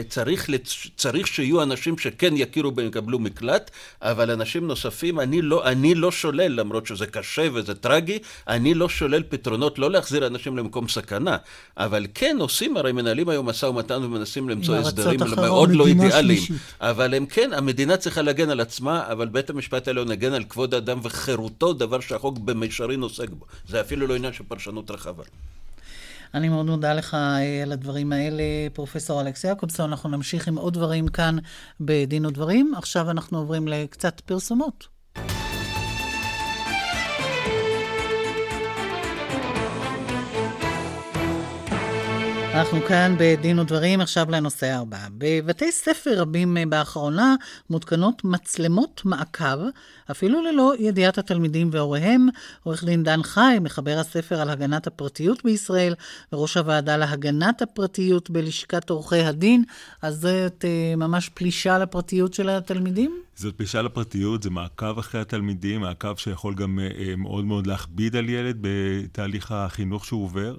[0.08, 0.50] צריך,
[0.96, 3.70] צריך שיהיו אנשים שכן יכירו ויקבלו מקלט,
[4.02, 8.18] אבל אנשים נוספים, אני לא, אני לא שולל, למרות שזה קשה וזה טרגי,
[8.48, 11.36] אני לא שולל פתרונות לא להחזיר אנשים למקום סכנה,
[11.76, 16.42] אבל כן עושים, הרי מנהלים היום משא ומתן ומנסים למצוא הסדרים מאוד לא אידיאליים,
[16.80, 20.74] אבל הם כן, המדינה צריכה להגן על עצמה, אבל בית המשפט העליון הגן על כבוד
[20.74, 23.46] האדם וחירותו, דבר שהחוק במישרין עוסק בו.
[23.68, 25.24] זה אפילו לא עניין של פרשנות רחבה.
[26.34, 29.90] אני מאוד מודה לך אה, על הדברים האלה, פרופסור אלכס יעקובסון.
[29.90, 31.36] אנחנו נמשיך עם עוד דברים כאן
[31.80, 32.72] בדין ודברים.
[32.76, 34.99] עכשיו אנחנו עוברים לקצת פרסומות.
[42.54, 44.98] אנחנו כאן בדין ודברים, עכשיו לנושא הבא.
[45.18, 47.34] בבתי ספר רבים אה, באחרונה
[47.70, 49.58] מותקנות מצלמות מעקב,
[50.10, 52.28] אפילו ללא ידיעת התלמידים והוריהם.
[52.62, 55.94] עורך דין דן חי, מחבר הספר על הגנת הפרטיות בישראל,
[56.32, 59.64] וראש הוועדה להגנת הפרטיות בלשכת עורכי הדין,
[60.02, 63.22] אז זאת אה, ממש פלישה לפרטיות של התלמידים?
[63.40, 68.29] זאת פלישה לפרטיות, זה מעקב אחרי התלמידים, מעקב שיכול גם אה, מאוד מאוד להכביד על
[68.29, 70.57] ילד בתהליך החינוך שהוא עובר,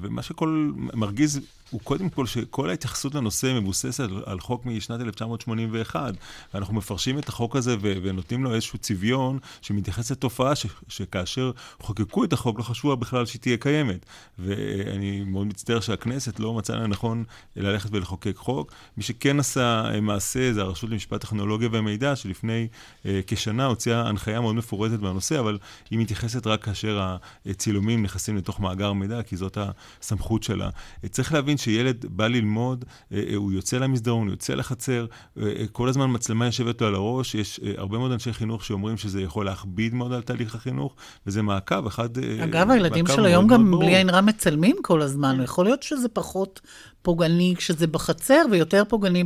[0.00, 1.40] ומה שכל מרגיז
[1.72, 6.14] הוא קודם כל שכל ההתייחסות לנושא מבוססת על, על חוק משנת 1981,
[6.54, 12.24] ואנחנו מפרשים את החוק הזה ו- ונותנים לו איזשהו צביון שמתייחס לתופעה ש- שכאשר חוקקו
[12.24, 14.06] את החוק לא חשבו בכלל שהיא תהיה קיימת.
[14.38, 17.24] ואני מאוד מצטער שהכנסת לא מצאה לנכון
[17.56, 18.72] ללכת ולחוקק חוק.
[18.96, 22.68] מי שכן עשה אה, מעשה זה הרשות למשפט טכנולוגיה ומידע, שלפני
[23.06, 25.58] אה, כשנה הוציאה הנחיה מאוד מפורטת בנושא, אבל
[25.90, 29.58] היא מתייחסת רק כאשר הצילומים נכנסים לתוך מאגר מידע, כי זאת
[30.00, 30.70] הסמכות שלה.
[31.10, 35.06] צריך להבין שילד בא ללמוד, אה, אה, הוא יוצא למסדרון, הוא יוצא לחצר,
[35.40, 39.22] אה, כל הזמן מצלמה יושבת לו על הראש, יש הרבה מאוד אנשי חינוך שאומרים שזה
[39.22, 40.94] יכול להכביד מאוד על תהליך החינוך,
[41.26, 42.08] וזה מעקב, אחד...
[42.44, 45.42] אגב, הילדים של היום גם בלי עין רע מצלמים כל הזמן, כן.
[45.42, 46.60] יכול להיות שזה פחות
[47.02, 49.24] פוגעני כשזה בחצר, ויותר פוגעני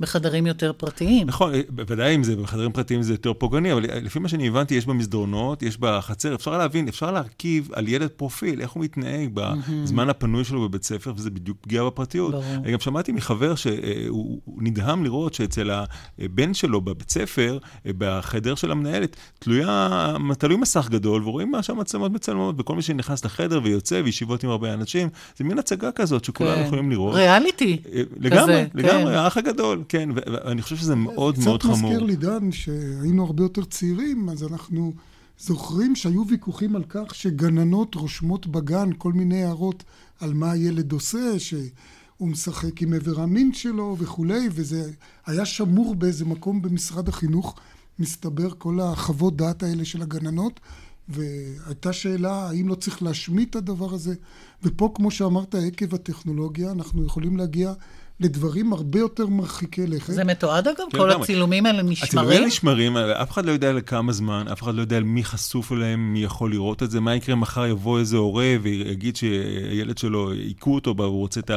[0.00, 1.26] בחדרים יותר פרטיים.
[1.26, 4.86] נכון, בוודאי אם זה בחדרים פרטיים זה יותר פוגעני, אבל לפי מה שאני הבנתי, יש
[4.86, 10.44] במסדרונות, יש בחצר, אפשר להבין, אפשר להרכיב על ילד פרופיל, איך הוא מתנהג בזמן הפנוי
[10.44, 12.30] שלו בבית ספר, וזה בדיוק פגיעה בפרטיות.
[12.30, 12.44] ברור.
[12.64, 15.70] אני גם שמעתי מחבר שהוא נדהם לראות שאצל
[16.18, 22.54] הבן שלו בבית ספר, בחדר של המנהלת, תלויה, תלוי מסך גדול, ורואים מה שהמצלמות מצלמות,
[22.58, 26.66] וכל מי שנכנס לחדר ויוצא, וישיבות עם הרבה אנשים, זה מין הצגה כזאת שכולנו כן.
[26.66, 27.14] יכולים לראות.
[27.14, 27.82] ריאליטי.
[27.92, 29.18] אה, לגמרי, כזה, לגמרי, כן.
[29.18, 31.76] האח הגדול, כן, ואני חושב שזה מאוד מאוד חמור.
[31.76, 34.92] קצת מזכיר לי, דן, שהיינו הרבה יותר צעירים, אז אנחנו
[35.38, 39.84] זוכרים שהיו ויכוחים על כך שגננות רושמות בגן כל מיני הערות
[40.20, 44.90] על מה הילד עושה, שהוא משחק עם עבר המין שלו וכולי, וזה
[45.26, 47.54] היה שמור באיזה מקום במשרד החינוך,
[47.98, 50.60] מסתבר, כל החוות דעת האלה של הגננות.
[51.08, 54.14] והייתה שאלה האם לא צריך להשמיט את הדבר הזה,
[54.62, 57.72] ופה כמו שאמרת עקב הטכנולוגיה אנחנו יכולים להגיע
[58.20, 60.12] לדברים הרבה יותר מרחיקי לכת.
[60.12, 60.76] זה מתועד אגב?
[60.92, 62.24] כן, כל הצילומים האלה נשמרים?
[62.24, 66.12] הצילומים נשמרים, אף אחד לא יודע לכמה זמן, אף אחד לא יודע מי חשוף אליהם,
[66.12, 70.74] מי יכול לראות את זה, מה יקרה מחר יבוא איזה הורה ויגיד שהילד שלו, היכו
[70.74, 71.50] אותו, והוא רוצה את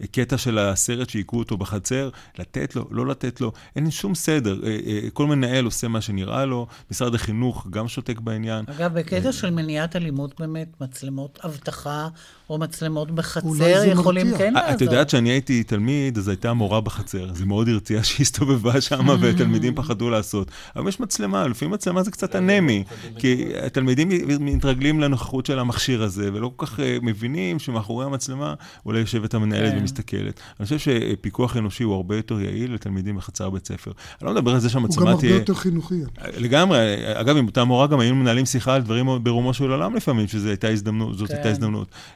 [0.00, 4.60] הקטע של הסרט שהיכו אותו בחצר, לתת לו, לא לתת לו, אין שום סדר.
[4.64, 8.64] אה, אה, כל מנהל עושה מה שנראה לו, משרד החינוך גם שותק בעניין.
[8.68, 12.08] אגב, בקטע של מניעת אלימות באמת, מצלמות אבטחה
[12.50, 14.74] או מצלמות בחצר יכולים כן לעזור.
[14.74, 17.34] את יודעת שאני הייתי תלמיד, תלמיד, אז הייתה מורה בחצר.
[17.34, 20.50] זה מאוד הרתיע שהיא הסתובבה שם, ותלמידים פחדו לעשות.
[20.76, 22.84] אבל יש מצלמה, לפעמים מצלמה זה קצת אנמי,
[23.18, 24.08] כי התלמידים
[24.40, 28.54] מתרגלים לנוכחות של המכשיר הזה, ולא כל כך אה, מבינים שמאחורי המצלמה
[28.86, 29.78] אולי יושבת המנהלת כן.
[29.78, 30.40] ומסתכלת.
[30.60, 33.92] אני חושב שפיקוח אנושי הוא הרבה יותר יעיל לתלמידים בחצר בית ספר.
[34.20, 35.14] אני לא מדבר על זה שהמצלמה תהיה...
[35.14, 36.00] הוא גם הרבה יותר חינוכי.
[36.36, 36.78] לגמרי.
[37.20, 40.48] אגב, עם אותה מורה גם היינו מנהלים שיחה על דברים ברומו של עולם לפעמים, שזו
[40.48, 41.36] הייתה הזדמנות, כן.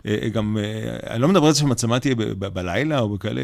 [0.07, 0.57] אה, גם,
[1.11, 3.42] אני לא מדבר על זה שהמצלמה תהיה בלילה או בכאלה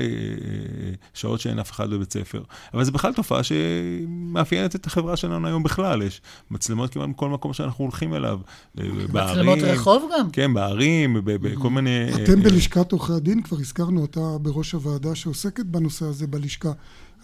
[1.14, 2.42] שעות שאין אף אחד בבית ספר.
[2.74, 6.02] אבל זו בכלל תופעה שמאפיינת את החברה שלנו היום בכלל.
[6.02, 6.20] יש
[6.50, 8.40] מצלמות כמעט בכל מקום שאנחנו הולכים אליו.
[8.74, 9.06] בערים.
[9.10, 10.30] מצלמות רחוב גם?
[10.30, 12.24] כן, בערים, בכל מיני...
[12.24, 16.72] אתם בלשכת עורכי הדין, כבר הזכרנו אותה בראש הוועדה שעוסקת בנושא הזה בלשכה.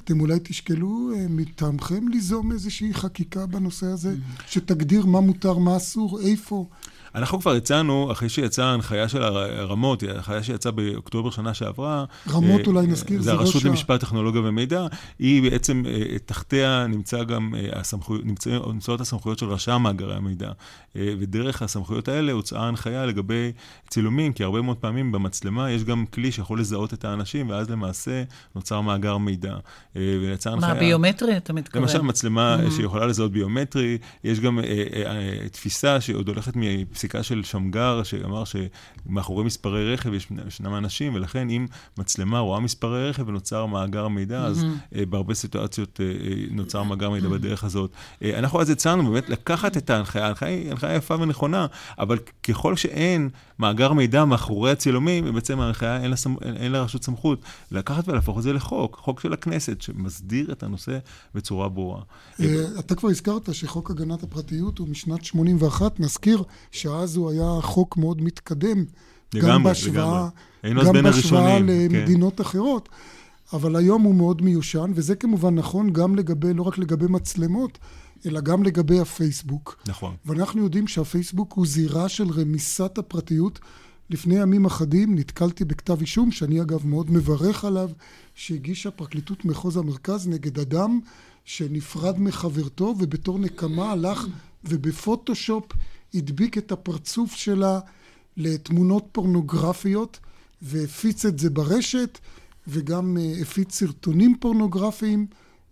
[0.05, 4.15] אתם אולי תשקלו אה, מטעמכם ליזום איזושהי חקיקה בנושא הזה,
[4.47, 6.67] שתגדיר מה מותר, מה אסור, איפה.
[7.15, 12.67] אנחנו כבר הצענו, אחרי שיצאה ההנחיה של הרמות, ההנחיה שיצאה באוקטובר שנה שעברה, רמות אה,
[12.67, 14.87] אולי נזכיר, זה הרשות למשפט, טכנולוגיה ומידע,
[15.19, 18.25] היא בעצם, אה, תחתיה נמצא גם הסמכויות,
[18.67, 20.51] נמצאות הסמכויות של רשם מאגרי המידע.
[20.95, 23.53] ודרך הסמכויות האלה הוצאה הנחיה לגבי
[23.89, 28.23] צילומים, כי הרבה מאוד פעמים במצלמה יש גם כלי שיכול לזהות את האנשים, ואז למעשה
[28.55, 29.57] נוצר מאגר מידע.
[29.97, 30.75] ויצאה הנחיה...
[30.75, 31.83] מה, ביומטרי אתה מתכוון?
[31.83, 32.71] למשל, מצלמה mm-hmm.
[32.71, 34.59] שיכולה לזהות ביומטרי, יש גם
[35.53, 36.63] תפיסה שעוד הולכת מ...
[37.01, 41.67] פסיקה של שמגר, שאמר שמאחורי מספרי רכב יש, ישנם אנשים, ולכן אם
[41.99, 44.47] מצלמה רואה מספרי רכב ונוצר מאגר מידע, mm-hmm.
[44.47, 47.31] אז uh, בהרבה סיטואציות uh, נוצר מאגר מידע mm-hmm.
[47.31, 47.91] בדרך הזאת.
[48.23, 51.67] אנחנו אז הצענו באמת לקחת את ההנחיה, ההנחיה היא הנחיה יפה ונכונה,
[51.99, 56.35] אבל ככל שאין מאגר מידע מאחורי הצילומים, בעצם ההנחיה אין, לסמ...
[56.43, 60.99] אין לרשות סמכות לקחת ולהפוך את זה לחוק, חוק של הכנסת, שמסדיר את הנושא
[61.35, 62.03] בצורה ברורה.
[62.79, 66.87] אתה כבר הזכרת שחוק הגנת הפרטיות הוא משנת 81, נזכיר ש...
[66.91, 68.85] שאז הוא היה חוק מאוד מתקדם,
[69.35, 70.29] לגמרי, גם בהשוואה,
[70.65, 71.59] גם בהשוואה.
[71.59, 72.43] למדינות כן.
[72.43, 72.89] אחרות,
[73.53, 77.79] אבל היום הוא מאוד מיושן, וזה כמובן נכון גם לגבי, לא רק לגבי מצלמות,
[78.27, 79.83] אלא גם לגבי הפייסבוק.
[79.87, 80.15] נכון.
[80.27, 83.59] ואנחנו יודעים שהפייסבוק הוא זירה של רמיסת הפרטיות.
[84.11, 87.91] לפני ימים אחדים נתקלתי בכתב אישום, שאני אגב מאוד מברך עליו,
[88.35, 91.01] שהגישה פרקליטות מחוז המרכז נגד אדם
[91.45, 94.27] שנפרד מחברתו, ובתור נקמה הלך
[94.65, 95.65] ובפוטושופ
[96.15, 97.81] הדביק את הפרצוף שלה
[98.37, 100.19] לתמונות פורנוגרפיות
[100.63, 102.19] והפיץ את זה ברשת
[102.67, 105.27] וגם אה, הפיץ סרטונים פורנוגרפיים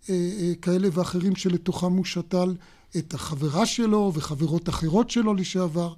[0.09, 2.55] אה, אה, כאלה ואחרים שלתוכם הוא שתל
[2.97, 5.93] את החברה שלו וחברות אחרות שלו לשעבר.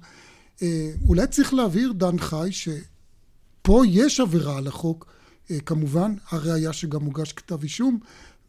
[1.08, 5.06] אולי צריך להבהיר, דן חי, שפה יש עבירה על החוק,
[5.66, 7.98] כמובן, הראיה שגם הוגש כתב אישום,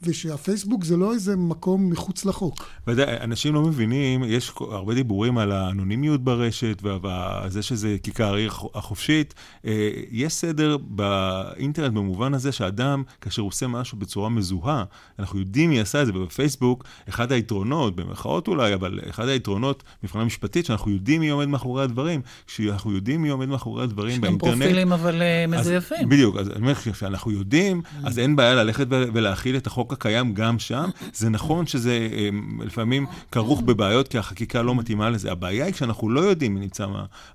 [0.06, 2.66] ושהפייסבוק זה לא איזה מקום מחוץ לחוק.
[2.88, 9.34] ודאי, אנשים לא מבינים, יש הרבה דיבורים על האנונימיות ברשת וזה שזה כיכר העיר החופשית.
[9.66, 14.84] אה, יש סדר באינטרנט במובן הזה שאדם, כאשר הוא עושה משהו בצורה מזוהה,
[15.20, 20.26] אנחנו יודעים מי עשה את זה, ובפייסבוק, אחד היתרונות, במרכאות אולי, אבל אחד היתרונות מבחינה
[20.26, 24.54] משפטית, שאנחנו יודעים מי עומד מאחורי הדברים, כשאנחנו יודעים מי עומד מאחורי הדברים באינטרנט.
[24.54, 26.10] יש גם פרופילים אבל אה, מזויפים.
[26.10, 30.60] בדיוק, אז אני אומר, כשאנחנו יודעים, אז אין בעיה ללכת ולהכיל את החוק הקיים גם
[30.60, 30.90] שם.
[31.14, 35.32] זה נכון שזה אמ, לפעמים כרוך בבעיות, כי החקיקה לא מתאימה לזה.
[35.32, 36.86] הבעיה היא כשאנחנו לא יודעים מי נמצא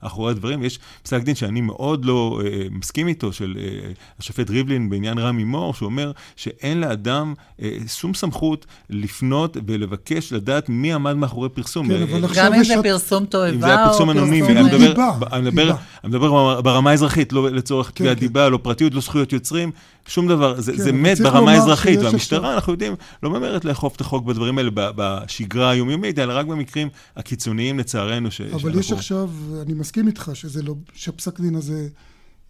[0.03, 0.65] מאחורי הדברים.
[0.65, 5.45] יש פסק דין שאני מאוד לא אה, מסכים איתו, של אה, השופט ריבלין בעניין רמי
[5.45, 11.89] מור, שאומר שאין לאדם אה, שום סמכות לפנות ולבקש לדעת מי עמד מאחורי פרסום.
[11.89, 14.49] כן, אבל עכשיו גם אם זה פרסום תועבה או אם זה היה פרסום אנונימי.
[14.49, 15.71] אני מדבר, אני מדבר,
[16.05, 18.27] אני מדבר ברמה האזרחית, לא לצורך תביעת כן, כן.
[18.27, 19.71] דיבה, לא פרטיות, לא זכויות יוצרים.
[20.09, 22.59] שום דבר, זה, כן, זה מת ברמה האזרחית, והמשטרה, עכשיו...
[22.59, 27.79] אנחנו יודעים, לא ממהרת לאכוף את החוק בדברים האלה בשגרה היומיומית, אלא רק במקרים הקיצוניים
[27.79, 28.31] לצערנו.
[28.31, 28.81] ש, אבל שאנחנו...
[28.81, 29.31] יש עכשיו,
[29.63, 31.89] אני מסכים איתך שזה לא, שהפסק דין הזה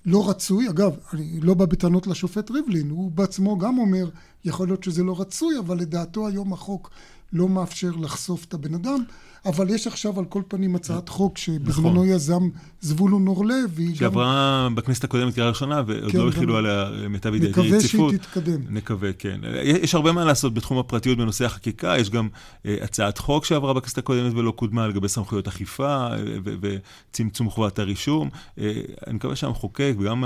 [0.06, 0.68] לא רצוי.
[0.70, 4.08] אגב, אני לא בא בטענות לשופט ריבלין, הוא בעצמו גם אומר,
[4.44, 6.90] יכול להיות שזה לא רצוי, אבל לדעתו היום החוק
[7.32, 9.04] לא מאפשר לחשוף את הבן אדם.
[9.48, 12.08] אבל יש עכשיו על כל פנים הצעת חוק שבזמנו נכון.
[12.08, 12.48] יזם
[12.80, 13.78] זבולון אורלב.
[13.94, 14.74] שעברה גם...
[14.74, 17.74] בכנסת הקודמת קריאה ראשונה, ועוד כן, לא החילו עליה למיטב ידיעתי רציפות.
[17.74, 18.60] נקווה שהיא תתקדם.
[18.68, 19.40] נקווה, כן.
[19.62, 23.98] יש הרבה מה לעשות בתחום הפרטיות בנושא החקיקה, יש גם uh, הצעת חוק שעברה בכנסת
[23.98, 26.06] הקודמת ולא קודמה לגבי סמכויות אכיפה
[26.44, 28.28] וצמצום חובת הרישום.
[28.28, 28.60] Uh,
[29.06, 30.24] אני מקווה שהמחוקק וגם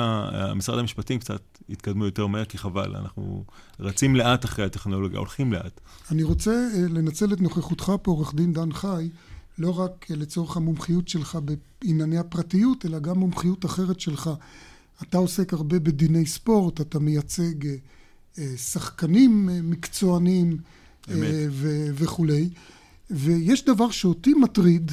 [0.54, 3.44] משרד המשפטים קצת יתקדמו יותר מהר, כי חבל, אנחנו
[3.80, 5.80] רצים לאט אחרי הטכנולוגיה, הולכים לאט.
[6.10, 9.08] אני רוצה uh, לנצל את נוכחותך פה, עורך דין דן חי.
[9.58, 11.38] לא רק לצורך המומחיות שלך
[11.82, 14.30] בענייני הפרטיות, אלא גם מומחיות אחרת שלך.
[15.02, 17.74] אתה עוסק הרבה בדיני ספורט, אתה מייצג אה,
[18.38, 20.56] אה, שחקנים אה, מקצוענים
[21.08, 22.48] ו- וכולי.
[23.10, 24.92] ויש דבר שאותי מטריד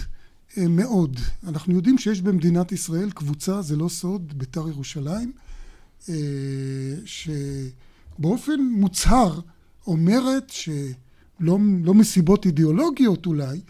[0.58, 1.20] מאוד.
[1.48, 5.32] אנחנו יודעים שיש במדינת ישראל קבוצה, זה לא סוד, בית"ר ירושלים,
[8.20, 9.40] באופן מוצהר
[9.88, 13.62] אומרת שלא לא מסיבות אידיאולוגיות אולי,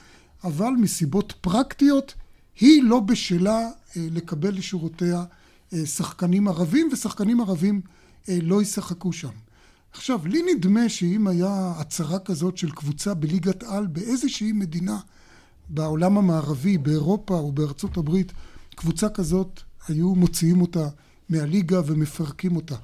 [0.43, 2.13] אבל מסיבות פרקטיות,
[2.59, 3.71] היא לא בשלה אה,
[4.11, 5.23] לקבל לשורותיה
[5.73, 7.81] אה, שחקנים ערבים, ושחקנים ערבים
[8.29, 9.29] אה, לא ישחקו שם.
[9.93, 14.99] עכשיו, לי נדמה שאם היה הצהרה כזאת של קבוצה בליגת על באיזושהי מדינה
[15.69, 18.31] בעולם המערבי, באירופה או בארצות הברית,
[18.75, 20.87] קבוצה כזאת, היו מוציאים אותה
[21.29, 22.75] מהליגה ומפרקים אותה.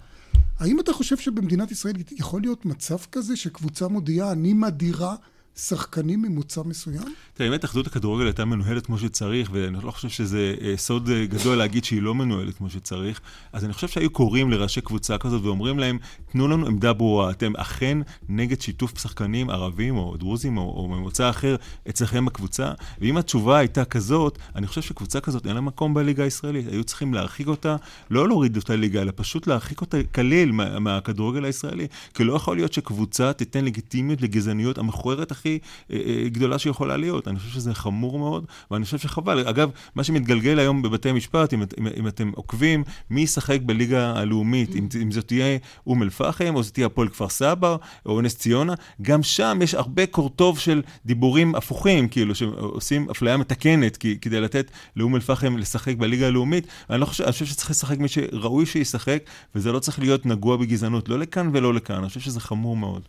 [0.60, 5.15] האם אתה חושב שבמדינת ישראל יכול להיות מצב כזה שקבוצה מודיעה, אני מדירה
[5.56, 7.15] שחקנים ממוצא מסוים?
[7.34, 11.26] תראה, באמת אחדות הכדורגל הייתה מנוהלת כמו שצריך, ואני לא חושב שזה אה, סוד אה,
[11.26, 13.22] גדול להגיד שהיא לא מנוהלת כמו שצריך,
[13.54, 15.98] אז אני חושב שהיו קוראים לראשי קבוצה כזאת ואומרים להם,
[16.32, 17.98] תנו לנו עמדה ברורה, אתם אכן
[18.30, 21.56] נגד שיתוף שחקנים ערבים או דרוזים או, או ממוצא אחר
[21.89, 26.68] אצלכם בקבוצה, ואם התשובה הייתה כזאת, אני חושב שקבוצה כזאת אין לה מקום בליגה הישראלית.
[26.68, 27.76] היו צריכים להרחיק אותה,
[28.10, 31.88] לא להוריד אותה ליגה, אלא פשוט להרחיק אותה כליל מה, מהכדורגל הישראלי.
[32.13, 35.60] כי לא יכול להיות שקבוצה תיתן לגיטימיות לגזעניות המכוערת הכי
[35.92, 37.28] אה, אה, גדולה שיכולה להיות.
[37.28, 39.48] אני חושב שזה חמור מאוד, ואני חושב שחבל.
[39.48, 44.76] אגב, מה שמתגלגל היום בבתי משפט, אם, אם, אם אתם עוקבים, מי ישחק בליגה הלאומית,
[44.76, 48.74] אם, אם זאת תהיה אום אל-פחם, או זאת תהיה הפועל כפר סבא, או נס ציונה,
[49.02, 54.72] גם שם יש הרבה קורטוב של דיבורים הפוכים, כאילו, שעושים אפליה מתקנת, כי, כדי לתת
[54.96, 56.68] לאום אל-פחם לשחק בליגה הלאומית.
[56.90, 59.24] אני לא חושב, אני חושב שצריך לשחק מי שראוי שישחק,
[59.56, 61.96] וזה לא צריך להיות נגוע בגזענות, לא לכאן ולא לכאן.
[61.96, 63.02] אני חושב שזה חמור מאוד.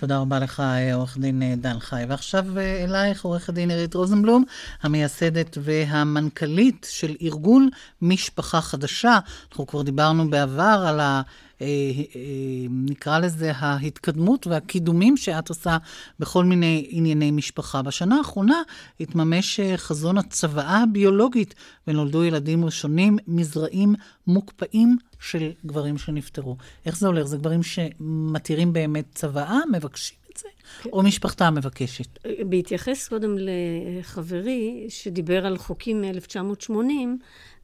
[0.00, 0.62] תודה רבה לך,
[0.94, 2.04] עורך דין דן חי.
[2.08, 4.44] ועכשיו אה, אלייך, עורכת דין עירית רוזנבלום,
[4.82, 7.68] המייסדת והמנכ"לית של ארגון
[8.02, 9.18] משפחה חדשה.
[9.50, 11.22] אנחנו כבר דיברנו בעבר על ה...
[11.62, 15.76] אה, אה, נקרא לזה ההתקדמות והקידומים שאת עושה
[16.18, 17.82] בכל מיני ענייני משפחה.
[17.82, 18.62] בשנה האחרונה
[19.00, 21.54] התממש חזון הצוואה הביולוגית
[21.86, 23.94] ונולדו ילדים ראשונים מזרעים
[24.26, 26.56] מוקפאים של גברים שנפטרו.
[26.86, 27.26] איך זה הולך?
[27.26, 30.48] זה גברים שמתירים באמת צוואה, מבקשים את זה,
[30.82, 30.90] כן.
[30.92, 32.18] או משפחתה מבקשת?
[32.48, 36.72] בהתייחס קודם לחברי, שדיבר על חוקים מ-1980,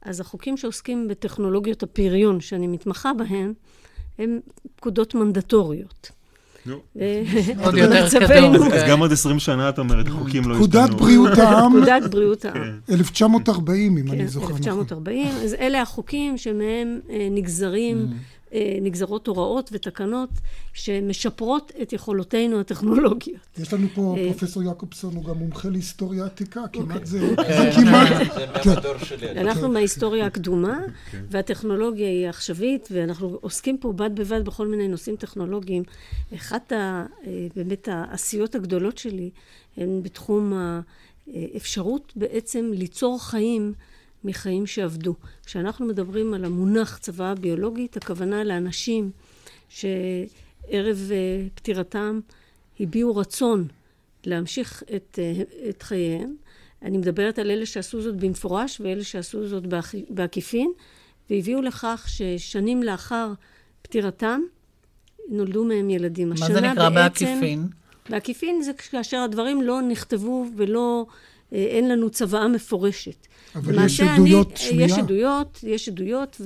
[0.01, 3.53] אז החוקים שעוסקים בטכנולוגיות הפריון, שאני מתמחה בהן,
[4.17, 4.39] הן
[4.75, 6.11] פקודות מנדטוריות.
[7.63, 8.55] עוד יותר קדום.
[8.73, 10.67] אז גם עוד 20 שנה, את אומרת, חוקים לא השתנו.
[10.67, 11.71] פקודת בריאות העם.
[11.71, 12.79] פקודת בריאות העם.
[12.91, 14.57] 1940, אם אני זוכר נכון.
[14.57, 18.17] 1940, אז אלה החוקים שמהם אה, נגזרים אה,
[18.81, 20.29] נגזרות הוראות ותקנות
[20.73, 23.39] שמשפרות את יכולותינו הטכנולוגיות.
[23.57, 26.81] יש לנו פה אה, פרופסור יעקובסון, הוא גם מומחה להיסטוריה עתיקה, אוקיי.
[26.81, 27.19] כמעט זה...
[27.75, 28.07] כמעט...
[28.63, 29.31] זה מהמדור שלי.
[29.31, 30.79] אנחנו מההיסטוריה הקדומה,
[31.11, 31.25] כן.
[31.29, 35.83] והטכנולוגיה היא עכשווית, ואנחנו עוסקים פה בד בבד בכל מיני נושאים טכנולוגיים.
[36.35, 36.73] אחת.
[36.73, 37.05] אה,
[37.55, 39.29] באמת העשיות הגדולות שלי
[39.77, 40.53] הן בתחום
[41.27, 43.73] האפשרות בעצם ליצור חיים
[44.25, 45.15] מחיים שעבדו.
[45.45, 49.11] כשאנחנו מדברים על המונח צוואה ביולוגית, הכוונה לאנשים
[49.69, 52.19] שערב אה, פטירתם
[52.79, 53.67] הביעו רצון
[54.25, 56.35] להמשיך את, אה, את חייהם.
[56.81, 59.63] אני מדברת על אלה שעשו זאת במפורש ואלה שעשו זאת
[60.09, 60.71] בעקיפין,
[61.29, 63.33] והביאו לכך ששנים לאחר
[63.81, 64.41] פטירתם
[65.29, 66.29] נולדו מהם ילדים.
[66.29, 67.67] מה זה נקרא בעקיפין?
[68.09, 71.05] בעקיפין זה כאשר הדברים לא נכתבו ולא,
[71.53, 73.27] אה, אין לנו צוואה מפורשת.
[73.55, 74.85] אבל יש עדויות אני, שמיעה.
[74.85, 76.41] יש עדויות, יש עדויות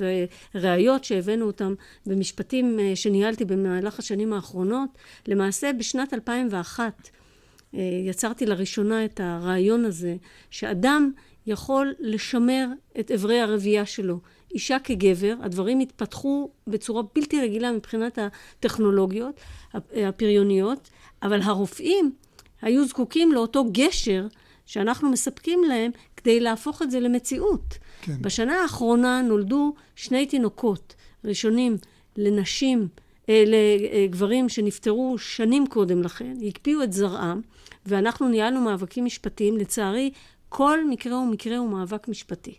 [0.54, 1.74] וראיות שהבאנו אותן
[2.06, 4.90] במשפטים אה, שניהלתי במהלך השנים האחרונות.
[5.28, 7.10] למעשה, בשנת 2001
[7.74, 10.16] אה, יצרתי לראשונה את הרעיון הזה,
[10.50, 11.10] שאדם
[11.46, 12.66] יכול לשמר
[13.00, 14.18] את אברי הרבייה שלו.
[14.54, 19.40] אישה כגבר, הדברים התפתחו בצורה בלתי רגילה מבחינת הטכנולוגיות
[19.74, 20.90] הפריוניות,
[21.22, 22.12] אבל הרופאים
[22.62, 24.26] היו זקוקים לאותו גשר
[24.66, 25.90] שאנחנו מספקים להם
[26.20, 27.78] כדי להפוך את זה למציאות.
[28.02, 28.22] כן.
[28.22, 31.76] בשנה האחרונה נולדו שני תינוקות ראשונים
[32.16, 32.88] לנשים,
[33.28, 37.40] אה, לגברים שנפטרו שנים קודם לכן, הקפיאו את זרעם,
[37.86, 39.56] ואנחנו ניהלנו מאבקים משפטיים.
[39.56, 40.10] לצערי,
[40.48, 42.54] כל מקרה ומקרה הוא מאבק משפטי.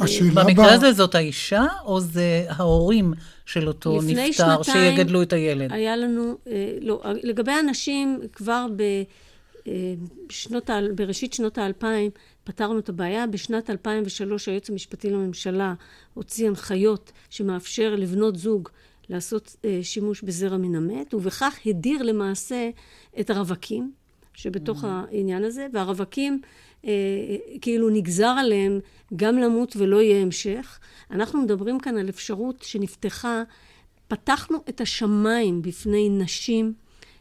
[0.00, 0.72] השאלה במקרה בה...
[0.72, 3.12] הזה זאת האישה, או זה ההורים
[3.46, 5.72] של אותו נפטר, שיגדלו את הילד?
[5.72, 8.82] היה לנו, אה, לא, לגבי הנשים, כבר ב...
[10.26, 12.10] בשנות, בראשית שנות האלפיים
[12.48, 13.26] פתרנו את הבעיה.
[13.26, 15.74] בשנת 2003 היועץ המשפטי לממשלה
[16.14, 18.68] הוציא הנחיות שמאפשר לבנות זוג
[19.08, 22.70] לעשות אה, שימוש בזרע מן המת, ובכך הדיר למעשה
[23.20, 23.92] את הרווקים
[24.34, 24.86] שבתוך mm.
[24.86, 26.40] העניין הזה, והרווקים
[26.84, 26.90] אה,
[27.60, 28.80] כאילו נגזר עליהם
[29.16, 30.78] גם למות ולא יהיה המשך.
[31.10, 33.42] אנחנו מדברים כאן על אפשרות שנפתחה,
[34.08, 36.74] פתחנו את השמיים בפני נשים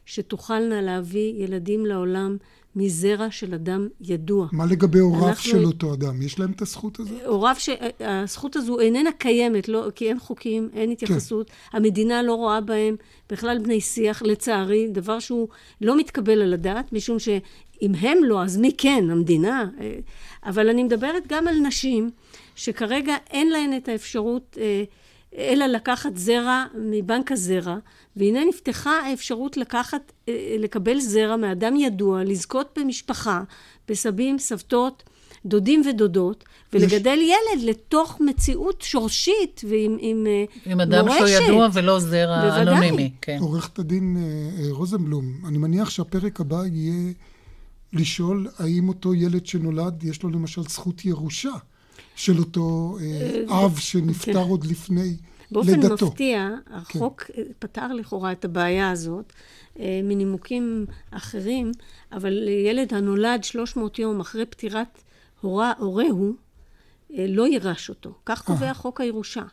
[0.07, 2.37] שתוכלנה להביא ילדים לעולם
[2.75, 4.47] מזרע של אדם ידוע.
[4.51, 5.51] מה לגבי הוריו אנחנו...
[5.51, 6.21] של אותו אדם?
[6.21, 7.21] יש להם את הזכות הזאת?
[7.25, 7.69] הוריו, ש...
[7.99, 11.49] הזכות הזו איננה קיימת, לא, כי אין חוקים, אין התייחסות.
[11.49, 11.77] כן.
[11.77, 12.95] המדינה לא רואה בהם
[13.29, 15.47] בכלל בני שיח, לצערי, דבר שהוא
[15.81, 19.05] לא מתקבל על הדעת, משום שאם הם לא, אז מי כן?
[19.11, 19.69] המדינה.
[20.45, 22.09] אבל אני מדברת גם על נשים
[22.55, 24.57] שכרגע אין להן את האפשרות...
[24.61, 24.83] אה,
[25.35, 27.77] אלא לקחת זרע מבנק הזרע,
[28.15, 33.43] והנה נפתחה האפשרות לקחת, אה, לקבל זרע מאדם ידוע, לזכות במשפחה,
[33.87, 35.03] בסבים, סבתות,
[35.45, 37.29] דודים ודודות, ולגדל יש...
[37.29, 41.27] ילד לתוך מציאות שורשית ועם עם, אה, עם אדם מורשת.
[41.27, 42.61] שהוא ידוע ולא זרע בוודאי.
[42.61, 43.11] אנונימי.
[43.21, 43.37] כן.
[43.41, 47.13] עורכת הדין אה, רוזנבלום, אני מניח שהפרק הבא יהיה
[47.93, 51.53] לשאול האם אותו ילד שנולד, יש לו למשל זכות ירושה.
[52.17, 54.49] של אותו אה, אב שנפטר כן.
[54.49, 55.15] עוד לפני
[55.51, 55.87] באופן לדתו.
[55.87, 57.41] באופן מפתיע, החוק כן.
[57.59, 59.33] פתר לכאורה את הבעיה הזאת
[59.79, 61.71] אה, מנימוקים אחרים,
[62.11, 65.03] אבל ילד הנולד 300 יום אחרי פטירת
[65.41, 66.33] הורה, הורהו,
[67.13, 68.13] אה, לא יירש אותו.
[68.25, 69.43] כך קובע חוק הירושה.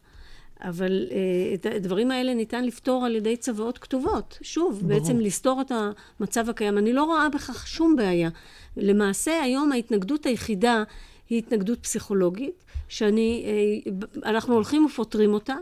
[0.61, 1.07] אבל
[1.55, 4.39] את הדברים האלה ניתן לפתור על ידי צוואות כתובות.
[4.43, 4.89] שוב, ברור.
[4.89, 5.73] בעצם לסתור את
[6.21, 6.79] המצב הקיים.
[6.79, 8.29] אני לא רואה בכך שום בעיה.
[8.77, 10.83] למעשה, היום ההתנגדות היחידה
[11.31, 15.55] היא התנגדות פסיכולוגית, שאני, אה, אנחנו הולכים ופותרים אותה,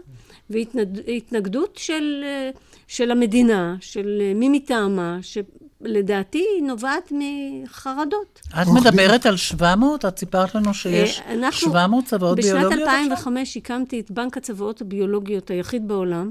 [0.50, 2.50] והתנגדות של, אה,
[2.88, 8.40] של המדינה, של אה, מי מטעמה, שלדעתי נובעת מחרדות.
[8.62, 10.04] את מדברת על 700?
[10.04, 15.50] את סיפרת לנו שיש אנחנו, 700 צוואות ביולוגיות בשנת 2005 הקמתי את בנק הצוואות הביולוגיות
[15.50, 16.30] היחיד בעולם,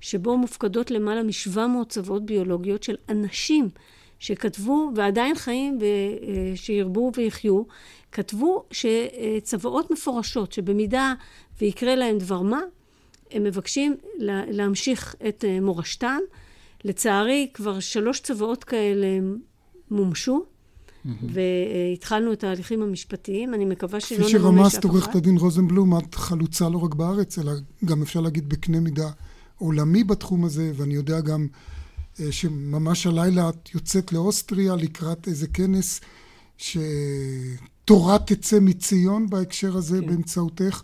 [0.00, 3.68] שבו מופקדות למעלה מ-700 צוואות ביולוגיות של אנשים
[4.18, 5.78] שכתבו ועדיין חיים
[6.54, 7.62] ושירבו ויחיו,
[8.12, 11.14] כתבו שצוואות מפורשות, שבמידה
[11.60, 12.60] ויקרה להם דבר מה,
[13.30, 13.96] הם מבקשים
[14.48, 16.18] להמשיך את אה, מורשתם.
[16.84, 19.06] לצערי, כבר שלוש צוואות כאלה
[19.90, 20.44] מומשו.
[21.22, 24.38] והתחלנו את ההליכים המשפטיים, אני מקווה שלא נממש אף אחד.
[24.38, 27.52] כפי שרמזת עורכת הדין רוזנבלום, את חלוצה לא רק בארץ, אלא
[27.84, 29.10] גם אפשר להגיד בקנה מידה
[29.58, 31.46] עולמי בתחום הזה, ואני יודע גם
[32.20, 36.00] אה, שממש הלילה את יוצאת לאוסטריה לקראת איזה כנס
[37.88, 40.06] שתורה תצא מציון בהקשר הזה כן.
[40.06, 40.82] באמצעותך.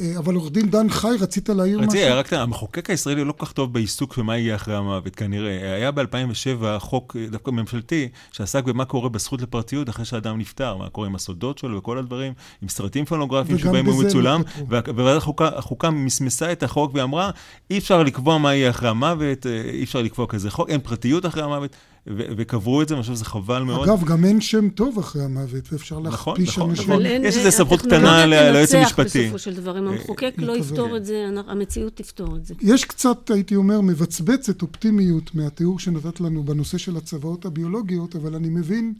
[0.00, 1.90] אה, אבל עורך דין דן חי, רצית להעיר משהו?
[1.90, 5.74] רציתי, רק המחוקק הישראלי לא כל כך טוב בעיסוק של מה יהיה אחרי המוות, כנראה.
[5.74, 11.06] היה ב-2007 חוק דווקא ממשלתי, שעסק במה קורה בזכות לפרטיות אחרי שאדם נפטר, מה קורה
[11.06, 12.32] עם הסודות שלו וכל הדברים,
[12.62, 17.30] עם סרטים פונוגרפיים שבהם הוא מצולם, וועדת החוקה מסמסה את החוק ואמרה,
[17.70, 21.26] אי אפשר לקבוע מה יהיה אחרי המוות, אה, אי אפשר לקבוע כזה חוק, אין פרטיות
[21.26, 21.76] אחרי המוות.
[22.06, 23.88] וקברו את זה, אני חושב שזה חבל מאוד.
[23.88, 26.84] אגב, גם אין שם טוב אחרי המוות, ואפשר נכון, להכפיש נכון, אנשים.
[26.84, 27.24] נכון, נכון.
[27.24, 29.22] יש איזו סמכות קטנה ליועץ המשפטי.
[29.22, 32.54] בסופו של דבר, אם המחוקק לא יפתור את זה, המציאות תפתור את זה.
[32.60, 38.48] יש קצת, הייתי אומר, מבצבצת אופטימיות מהתיאור שנתת לנו בנושא של הצוואות הביולוגיות, אבל אני
[38.48, 38.94] מבין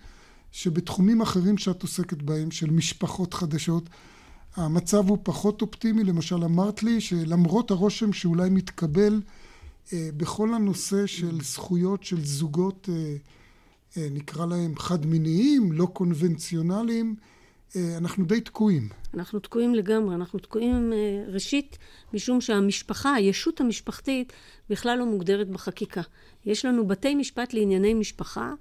[0.53, 3.88] שבתחומים אחרים שאת עוסקת בהם, של משפחות חדשות,
[4.57, 6.05] המצב הוא פחות אופטימי.
[6.05, 9.20] למשל, אמרת לי שלמרות הרושם שאולי מתקבל אה,
[9.93, 13.16] בכל הנושא של זכויות של זוגות, אה,
[13.97, 17.14] אה, נקרא להם חד-מיניים, לא קונבנציונליים,
[17.97, 18.88] אנחנו די תקועים.
[19.14, 20.14] אנחנו תקועים לגמרי.
[20.14, 20.93] אנחנו תקועים
[21.28, 21.78] ראשית
[22.14, 24.32] משום שהמשפחה, הישות המשפחתית,
[24.70, 26.01] בכלל לא מוגדרת בחקיקה.
[26.47, 28.53] יש לנו בתי משפט לענייני משפחה,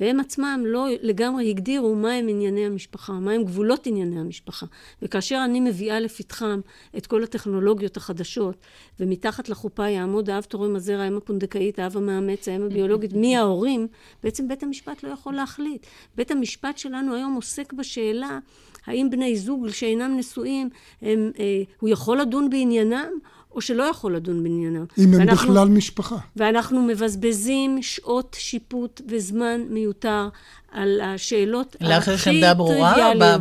[0.00, 4.66] והם עצמם לא לגמרי הגדירו מהם ענייני המשפחה, מהם גבולות ענייני המשפחה.
[5.02, 6.60] וכאשר אני מביאה לפתחם
[6.96, 8.56] את כל הטכנולוגיות החדשות,
[9.00, 13.86] ומתחת לחופה יעמוד האב תורם הזרע, האם הפונדקאית, האב המאמץ, האם הביולוגית, מי ההורים,
[14.22, 15.86] בעצם בית המשפט לא יכול להחליט.
[16.16, 18.38] בית המשפט שלנו היום עוסק בשאלה
[18.86, 20.68] האם בני זוג שאינם נשואים,
[21.02, 23.10] הם, אה, הוא יכול לדון בעניינם?
[23.52, 24.84] או שלא יכול לדון בעניינם.
[24.98, 26.16] אם הם ואנחנו, בכלל משפחה.
[26.36, 30.28] ואנחנו מבזבזים שעות שיפוט וזמן מיותר
[30.72, 32.08] על השאלות הכי טריוויאליות.
[32.08, 32.94] לך יש עמדה ברורה?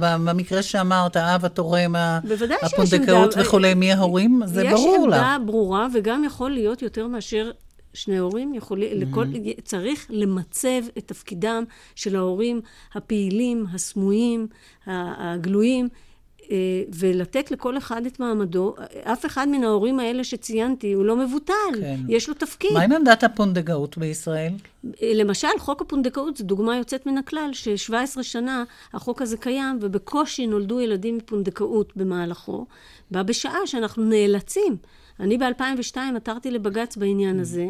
[0.08, 1.96] במקרה שאמרת, האב התורם,
[2.62, 4.42] הפונדקאות וכולי, מי ההורים?
[4.46, 5.16] זה ברור לה.
[5.16, 7.52] יש עמדה ברורה, וגם יכול להיות יותר מאשר
[7.94, 9.06] שני הורים יכולים, mm-hmm.
[9.06, 9.26] לכל,
[9.64, 11.64] צריך למצב את תפקידם
[11.96, 12.62] של ההורים
[12.94, 14.48] הפעילים, הסמויים,
[14.88, 15.90] הגלויים,
[16.96, 18.76] ולתת לכל אחד את מעמדו.
[19.04, 22.00] אף אחד מן ההורים האלה שציינתי הוא לא מבוטל, כן.
[22.10, 22.74] יש לו תפקיד.
[22.74, 24.54] מה עם עמדת הפונדקאות בישראל?
[25.02, 30.82] למשל, חוק הפונדקאות זו דוגמה יוצאת מן הכלל, ש-17 שנה החוק הזה קיים, ובקושי נולדו
[30.82, 32.66] ילדים מפונדקאות במהלכו,
[33.12, 34.78] בה בשעה שאנחנו נאלצים.
[35.20, 37.68] אני ב-2002 עתרתי לבג"ץ בעניין הזה,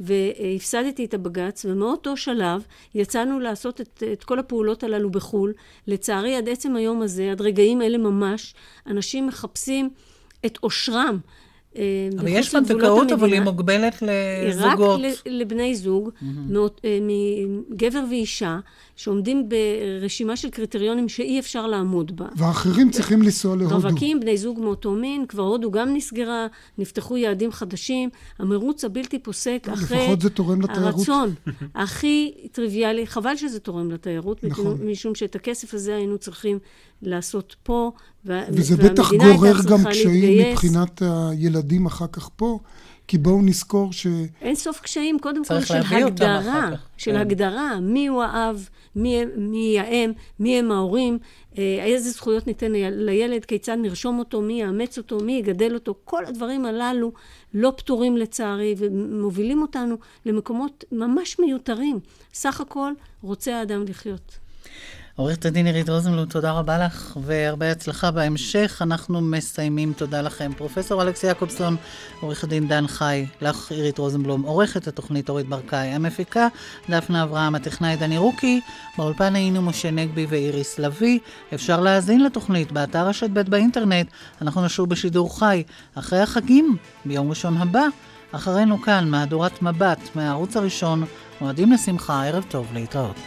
[0.00, 5.52] והפסדתי את הבג"ץ, ומאותו שלב יצאנו לעשות את, את כל הפעולות הללו בחו"ל.
[5.86, 8.54] לצערי, עד עצם היום הזה, עד רגעים אלה ממש,
[8.86, 9.90] אנשים מחפשים
[10.46, 11.18] את עושרם
[12.18, 15.00] אבל יש פונדקאות, אבל היא מוגבלת לזוגות.
[15.00, 16.84] רק לבני זוג, mm-hmm.
[17.70, 18.58] מגבר ואישה,
[18.96, 22.26] שעומדים ברשימה של קריטריונים שאי אפשר לעמוד בה.
[22.36, 23.74] ואחרים צריכים לנסוע להודו.
[23.74, 26.46] רווקים, בני זוג מאותו מין, כבר הודו גם נסגרה,
[26.78, 28.10] נפתחו יעדים חדשים.
[28.38, 29.98] המרוץ הבלתי פוסק אחרי...
[29.98, 30.94] לפחות זה תורם לתיירות.
[30.94, 31.34] הרצון
[31.74, 34.78] הכי טריוויאלי, חבל שזה תורם לתיירות, נכון.
[34.84, 36.58] משום שאת הכסף הזה היינו צריכים
[37.02, 37.92] לעשות פה,
[38.24, 42.58] וזה בטח גורר גם קשיים מבחינת הילדים אחר כך פה.
[43.10, 44.06] כי בואו נזכור ש...
[44.40, 47.16] אין סוף קשיים, קודם כל של הגדרה, של כן.
[47.16, 51.18] הגדרה, מי הוא האב, מי, מי האם, מי הם ההורים,
[51.58, 56.24] אה, איזה זכויות ניתן לילד, כיצד נרשום אותו, מי יאמץ אותו, מי יגדל אותו, כל
[56.24, 57.12] הדברים הללו
[57.54, 59.96] לא פתורים לצערי, ומובילים אותנו
[60.26, 62.00] למקומות ממש מיותרים.
[62.34, 62.92] סך הכל
[63.22, 64.38] רוצה האדם לחיות.
[65.20, 68.78] עורכת הדין עירית רוזנבלום, תודה רבה לך, והרבה הצלחה בהמשך.
[68.82, 70.52] אנחנו מסיימים, תודה לכם.
[70.56, 71.76] פרופסור אלכס יעקובסון,
[72.20, 76.48] עורך הדין דן חי, לך עירית רוזנבלום, עורכת התוכנית אורית ברקאי, המפיקה
[76.90, 78.60] דפנה אברהם, הטכנאי דני רוקי,
[78.98, 81.18] באולפן היינו משה נגבי ואיריס לביא.
[81.54, 84.06] אפשר להאזין לתוכנית באתר רשת ב' באינטרנט.
[84.42, 85.62] אנחנו נשוב בשידור חי
[85.94, 87.84] אחרי החגים, ביום ראשון הבא.
[88.32, 91.04] אחרינו כאן, מהדורת מבט מהערוץ הראשון,
[91.40, 93.20] מועדים לשמחה, ערב טוב, להתראות.